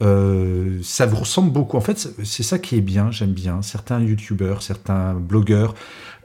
euh, 0.03 0.79
ça 0.83 1.05
vous 1.05 1.17
ressemble 1.17 1.51
beaucoup. 1.51 1.77
En 1.77 1.81
fait, 1.81 2.09
c'est 2.23 2.43
ça 2.43 2.59
qui 2.59 2.77
est 2.77 2.81
bien, 2.81 3.11
j'aime 3.11 3.31
bien. 3.31 3.61
Certains 3.61 3.99
youtubeurs, 4.01 4.61
certains 4.61 5.13
blogueurs, 5.13 5.73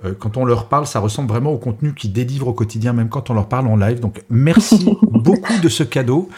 euh, 0.04 0.14
quand 0.18 0.36
on 0.36 0.44
leur 0.44 0.66
parle, 0.66 0.86
ça 0.86 0.98
ressemble 0.98 1.28
vraiment 1.28 1.52
au 1.52 1.58
contenu 1.58 1.94
qu'ils 1.94 2.12
délivrent 2.12 2.48
au 2.48 2.52
quotidien, 2.52 2.92
même 2.92 3.08
quand 3.08 3.30
on 3.30 3.34
leur 3.34 3.48
parle 3.48 3.68
en 3.68 3.76
live. 3.76 4.00
Donc, 4.00 4.22
merci 4.28 4.96
beaucoup 5.02 5.58
de 5.62 5.68
ce 5.68 5.82
cadeau. 5.82 6.28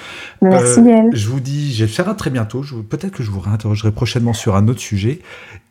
Merci, 0.43 0.81
euh, 0.81 1.11
Je 1.13 1.29
vous 1.29 1.41
dis, 1.41 1.73
j'espère 1.73 2.15
très 2.17 2.31
bientôt. 2.31 2.63
Peut-être 2.89 3.13
que 3.13 3.23
je 3.23 3.31
vous 3.31 3.41
réinterrogerai 3.41 3.93
prochainement 3.93 4.35
sur 4.35 4.57
un 4.57 4.69
autre 4.69 4.81
sujet. 4.81 5.21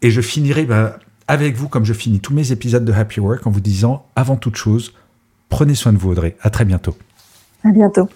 Et 0.02 0.10
je 0.10 0.21
finirai 0.21 0.63
bah, 0.63 0.97
avec 1.28 1.56
vous, 1.56 1.67
comme 1.67 1.86
je 1.86 1.93
finis 1.93 2.19
tous 2.19 2.34
mes 2.34 2.52
épisodes 2.52 2.86
de 2.86 2.93
Happy 2.93 3.19
Work, 3.19 3.45
en 3.45 3.52
vous 3.52 3.60
disant, 3.60 4.06
avant 4.15 4.36
toute 4.36 4.56
chose, 4.56 4.93
prenez 5.50 5.76
soin 5.76 5.93
de 5.93 5.97
vous, 5.97 6.12
Audrey. 6.12 6.38
À 6.41 6.50
très 6.50 6.65
bientôt. 6.65 6.95
À 7.63 7.71
bientôt. 7.71 8.10